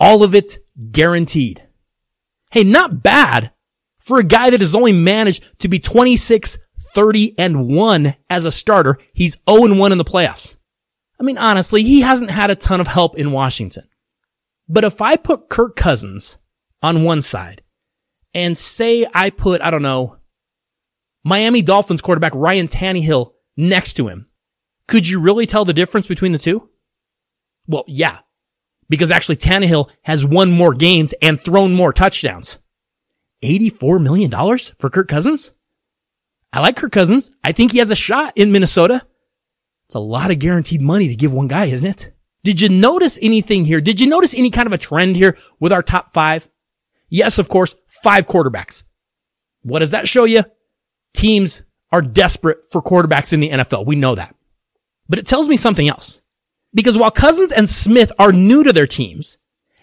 all 0.00 0.22
of 0.22 0.34
it 0.34 0.58
guaranteed. 0.90 1.66
Hey, 2.50 2.64
not 2.64 3.02
bad 3.02 3.52
for 3.98 4.18
a 4.18 4.24
guy 4.24 4.50
that 4.50 4.60
has 4.60 4.74
only 4.74 4.92
managed 4.92 5.44
to 5.60 5.68
be 5.68 5.78
26, 5.78 6.58
30, 6.94 7.38
and 7.38 7.68
1 7.68 8.14
as 8.30 8.44
a 8.44 8.50
starter. 8.50 8.98
He's 9.12 9.36
0 9.48 9.64
and 9.64 9.78
1 9.78 9.92
in 9.92 9.98
the 9.98 10.04
playoffs. 10.04 10.56
I 11.20 11.24
mean, 11.24 11.38
honestly, 11.38 11.82
he 11.82 12.00
hasn't 12.00 12.30
had 12.30 12.50
a 12.50 12.54
ton 12.54 12.80
of 12.80 12.86
help 12.86 13.16
in 13.16 13.32
Washington. 13.32 13.88
But 14.68 14.84
if 14.84 15.02
I 15.02 15.16
put 15.16 15.48
Kirk 15.48 15.76
Cousins 15.76 16.38
on 16.82 17.04
one 17.04 17.22
side 17.22 17.62
and 18.34 18.56
say 18.56 19.06
I 19.12 19.30
put, 19.30 19.60
I 19.60 19.70
don't 19.70 19.82
know, 19.82 20.17
Miami 21.28 21.60
Dolphins 21.60 22.00
quarterback 22.00 22.32
Ryan 22.34 22.68
Tannehill 22.68 23.32
next 23.54 23.94
to 23.94 24.08
him, 24.08 24.28
could 24.86 25.06
you 25.06 25.20
really 25.20 25.46
tell 25.46 25.66
the 25.66 25.74
difference 25.74 26.08
between 26.08 26.32
the 26.32 26.38
two? 26.38 26.70
Well, 27.66 27.84
yeah, 27.86 28.20
because 28.88 29.10
actually 29.10 29.36
Tannehill 29.36 29.90
has 30.04 30.24
won 30.24 30.50
more 30.50 30.72
games 30.72 31.12
and 31.20 31.38
thrown 31.38 31.74
more 31.74 31.92
touchdowns. 31.92 32.56
$84 33.44 34.02
million 34.02 34.30
for 34.78 34.88
Kirk 34.88 35.06
Cousins? 35.06 35.52
I 36.50 36.60
like 36.60 36.76
Kirk 36.76 36.92
Cousins. 36.92 37.30
I 37.44 37.52
think 37.52 37.72
he 37.72 37.78
has 37.78 37.90
a 37.90 37.94
shot 37.94 38.32
in 38.34 38.50
Minnesota. 38.50 39.06
It's 39.86 39.94
a 39.94 40.00
lot 40.00 40.30
of 40.30 40.38
guaranteed 40.38 40.80
money 40.80 41.08
to 41.08 41.14
give 41.14 41.34
one 41.34 41.48
guy, 41.48 41.66
isn't 41.66 41.86
it? 41.86 42.10
Did 42.42 42.62
you 42.62 42.70
notice 42.70 43.18
anything 43.20 43.66
here? 43.66 43.82
Did 43.82 44.00
you 44.00 44.06
notice 44.06 44.34
any 44.34 44.48
kind 44.50 44.66
of 44.66 44.72
a 44.72 44.78
trend 44.78 45.16
here 45.16 45.36
with 45.60 45.74
our 45.74 45.82
top 45.82 46.10
five? 46.10 46.48
Yes, 47.10 47.38
of 47.38 47.50
course, 47.50 47.74
five 48.02 48.26
quarterbacks. 48.26 48.84
What 49.60 49.80
does 49.80 49.90
that 49.90 50.08
show 50.08 50.24
you? 50.24 50.44
Teams 51.18 51.64
are 51.90 52.00
desperate 52.00 52.70
for 52.70 52.80
quarterbacks 52.80 53.32
in 53.32 53.40
the 53.40 53.50
NFL. 53.50 53.84
We 53.86 53.96
know 53.96 54.14
that. 54.14 54.36
But 55.08 55.18
it 55.18 55.26
tells 55.26 55.48
me 55.48 55.56
something 55.56 55.88
else. 55.88 56.22
Because 56.72 56.96
while 56.96 57.10
Cousins 57.10 57.50
and 57.50 57.68
Smith 57.68 58.12
are 58.20 58.30
new 58.30 58.62
to 58.62 58.72
their 58.72 58.86
teams, 58.86 59.36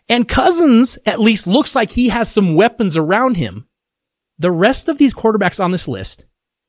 and 0.08 0.30
Cousins 0.30 0.98
at 1.06 1.20
least 1.20 1.46
looks 1.46 1.76
like 1.76 1.92
he 1.92 2.08
has 2.08 2.32
some 2.32 2.56
weapons 2.56 2.96
around 2.96 3.36
him, 3.36 3.68
the 4.40 4.50
rest 4.50 4.88
of 4.88 4.98
these 4.98 5.14
quarterbacks 5.14 5.62
on 5.62 5.72
this 5.72 5.90
list 5.90 6.24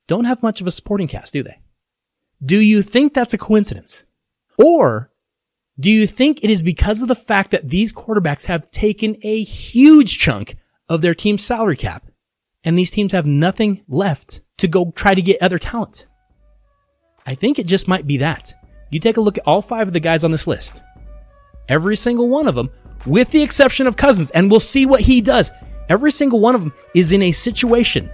don't 0.09 0.25
have 0.25 0.43
much 0.43 0.61
of 0.61 0.67
a 0.67 0.73
supporting 0.73 1.07
cast, 1.07 1.33
do 1.33 1.45
they? 1.45 1.61
Do 2.45 2.59
you 2.59 2.83
think 2.83 3.15
that's 3.15 3.35
a 3.35 3.39
coincidence? 3.39 4.03
Or 4.59 5.13
do 5.79 5.93
you 5.93 6.09
think 6.09 6.43
it 6.43 6.51
is 6.51 6.65
because 6.65 7.03
of 7.03 7.09
the 7.09 7.15
fact 7.15 7.53
that 7.53 7.69
these 7.69 7.93
quarterbacks 7.93 8.47
have 8.47 8.69
taken 8.73 9.17
a 9.23 9.45
huge 9.45 10.19
chunk 10.19 10.57
of 10.89 11.03
their 11.03 11.15
team's 11.15 11.45
salary 11.45 11.77
cap 11.77 12.05
and 12.65 12.77
these 12.77 12.91
teams 12.91 13.13
have 13.13 13.27
nothing 13.27 13.85
left 13.87 14.41
to 14.59 14.69
go 14.69 14.93
try 14.95 15.15
to 15.15 15.23
get 15.23 15.43
other 15.43 15.59
talent? 15.59 16.07
I 17.27 17.35
think 17.35 17.59
it 17.59 17.67
just 17.67 17.89
might 17.89 18.07
be 18.07 18.19
that. 18.19 18.55
You 18.91 19.01
take 19.01 19.17
a 19.17 19.21
look 19.21 19.39
at 19.39 19.47
all 19.47 19.63
five 19.63 19.89
of 19.89 19.93
the 19.93 20.01
guys 20.01 20.25
on 20.25 20.31
this 20.31 20.47
list. 20.47 20.83
Every 21.69 21.97
single 21.97 22.29
one 22.29 22.47
of 22.47 22.55
them, 22.55 22.71
with 23.05 23.31
the 23.31 23.43
exception 23.43 23.87
of 23.87 23.97
Cousins, 23.97 24.31
and 24.31 24.51
we'll 24.51 24.61
see 24.61 24.87
what 24.87 25.01
he 25.01 25.21
does. 25.21 25.51
Every 25.89 26.11
single 26.11 26.41
one 26.41 26.55
of 26.55 26.61
them 26.61 26.73
is 26.95 27.13
in 27.13 27.23
a 27.23 27.33
situation 27.33 28.11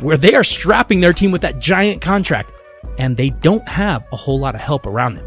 where 0.00 0.16
they 0.16 0.34
are 0.34 0.44
strapping 0.44 1.00
their 1.00 1.12
team 1.12 1.30
with 1.30 1.42
that 1.42 1.58
giant 1.58 2.02
contract 2.02 2.52
and 2.98 3.16
they 3.16 3.30
don't 3.30 3.66
have 3.68 4.06
a 4.12 4.16
whole 4.16 4.38
lot 4.38 4.54
of 4.54 4.60
help 4.60 4.86
around 4.86 5.14
them. 5.14 5.26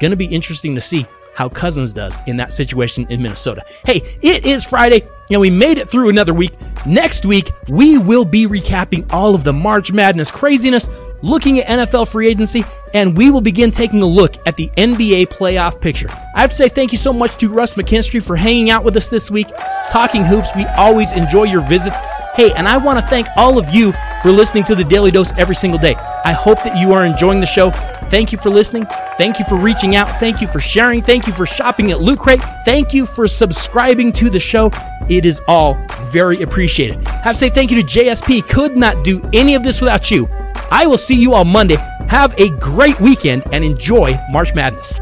To 0.00 0.16
be 0.16 0.26
interesting 0.26 0.74
to 0.76 0.80
see 0.80 1.06
how 1.38 1.48
Cousins 1.48 1.94
does 1.94 2.18
in 2.26 2.36
that 2.36 2.52
situation 2.52 3.06
in 3.10 3.22
Minnesota. 3.22 3.62
Hey, 3.86 4.02
it 4.22 4.44
is 4.44 4.64
Friday 4.64 5.06
and 5.30 5.40
we 5.40 5.50
made 5.50 5.78
it 5.78 5.88
through 5.88 6.08
another 6.08 6.34
week. 6.34 6.50
Next 6.84 7.24
week, 7.24 7.52
we 7.68 7.96
will 7.96 8.24
be 8.24 8.48
recapping 8.48 9.06
all 9.12 9.36
of 9.36 9.44
the 9.44 9.52
March 9.52 9.92
Madness 9.92 10.32
craziness, 10.32 10.88
looking 11.22 11.60
at 11.60 11.88
NFL 11.88 12.10
free 12.10 12.26
agency, 12.26 12.64
and 12.92 13.16
we 13.16 13.30
will 13.30 13.40
begin 13.40 13.70
taking 13.70 14.02
a 14.02 14.06
look 14.06 14.34
at 14.48 14.56
the 14.56 14.68
NBA 14.76 15.28
playoff 15.28 15.80
picture. 15.80 16.08
I 16.34 16.40
have 16.40 16.50
to 16.50 16.56
say 16.56 16.68
thank 16.68 16.90
you 16.90 16.98
so 16.98 17.12
much 17.12 17.36
to 17.36 17.48
Russ 17.48 17.74
McKinstry 17.74 18.20
for 18.20 18.34
hanging 18.34 18.70
out 18.70 18.82
with 18.82 18.96
us 18.96 19.08
this 19.08 19.30
week, 19.30 19.46
talking 19.90 20.24
hoops. 20.24 20.50
We 20.56 20.64
always 20.76 21.12
enjoy 21.12 21.44
your 21.44 21.64
visits. 21.68 21.98
Hey, 22.38 22.52
and 22.52 22.68
I 22.68 22.76
want 22.76 23.00
to 23.00 23.04
thank 23.04 23.26
all 23.36 23.58
of 23.58 23.68
you 23.70 23.92
for 24.22 24.30
listening 24.30 24.62
to 24.66 24.76
the 24.76 24.84
Daly 24.84 25.10
Dose 25.10 25.36
every 25.36 25.56
single 25.56 25.76
day. 25.76 25.96
I 26.24 26.30
hope 26.30 26.62
that 26.62 26.78
you 26.78 26.92
are 26.92 27.04
enjoying 27.04 27.40
the 27.40 27.46
show. 27.46 27.72
Thank 28.10 28.30
you 28.30 28.38
for 28.38 28.48
listening. 28.48 28.86
Thank 29.16 29.40
you 29.40 29.44
for 29.46 29.56
reaching 29.56 29.96
out. 29.96 30.08
Thank 30.20 30.40
you 30.40 30.46
for 30.46 30.60
sharing. 30.60 31.02
Thank 31.02 31.26
you 31.26 31.32
for 31.32 31.46
shopping 31.46 31.90
at 31.90 32.00
Loot 32.00 32.20
Crate. 32.20 32.40
Thank 32.64 32.94
you 32.94 33.06
for 33.06 33.26
subscribing 33.26 34.12
to 34.12 34.30
the 34.30 34.38
show. 34.38 34.70
It 35.08 35.26
is 35.26 35.42
all 35.48 35.84
very 36.12 36.40
appreciated. 36.42 37.04
Have 37.08 37.34
to 37.34 37.38
say 37.40 37.50
thank 37.50 37.72
you 37.72 37.82
to 37.82 37.84
JSP. 37.84 38.48
Could 38.48 38.76
not 38.76 39.02
do 39.02 39.20
any 39.32 39.56
of 39.56 39.64
this 39.64 39.80
without 39.80 40.08
you. 40.08 40.28
I 40.70 40.86
will 40.86 40.96
see 40.96 41.20
you 41.20 41.34
on 41.34 41.48
Monday. 41.48 41.78
Have 42.06 42.38
a 42.38 42.50
great 42.50 43.00
weekend 43.00 43.52
and 43.52 43.64
enjoy 43.64 44.16
March 44.30 44.54
Madness. 44.54 45.00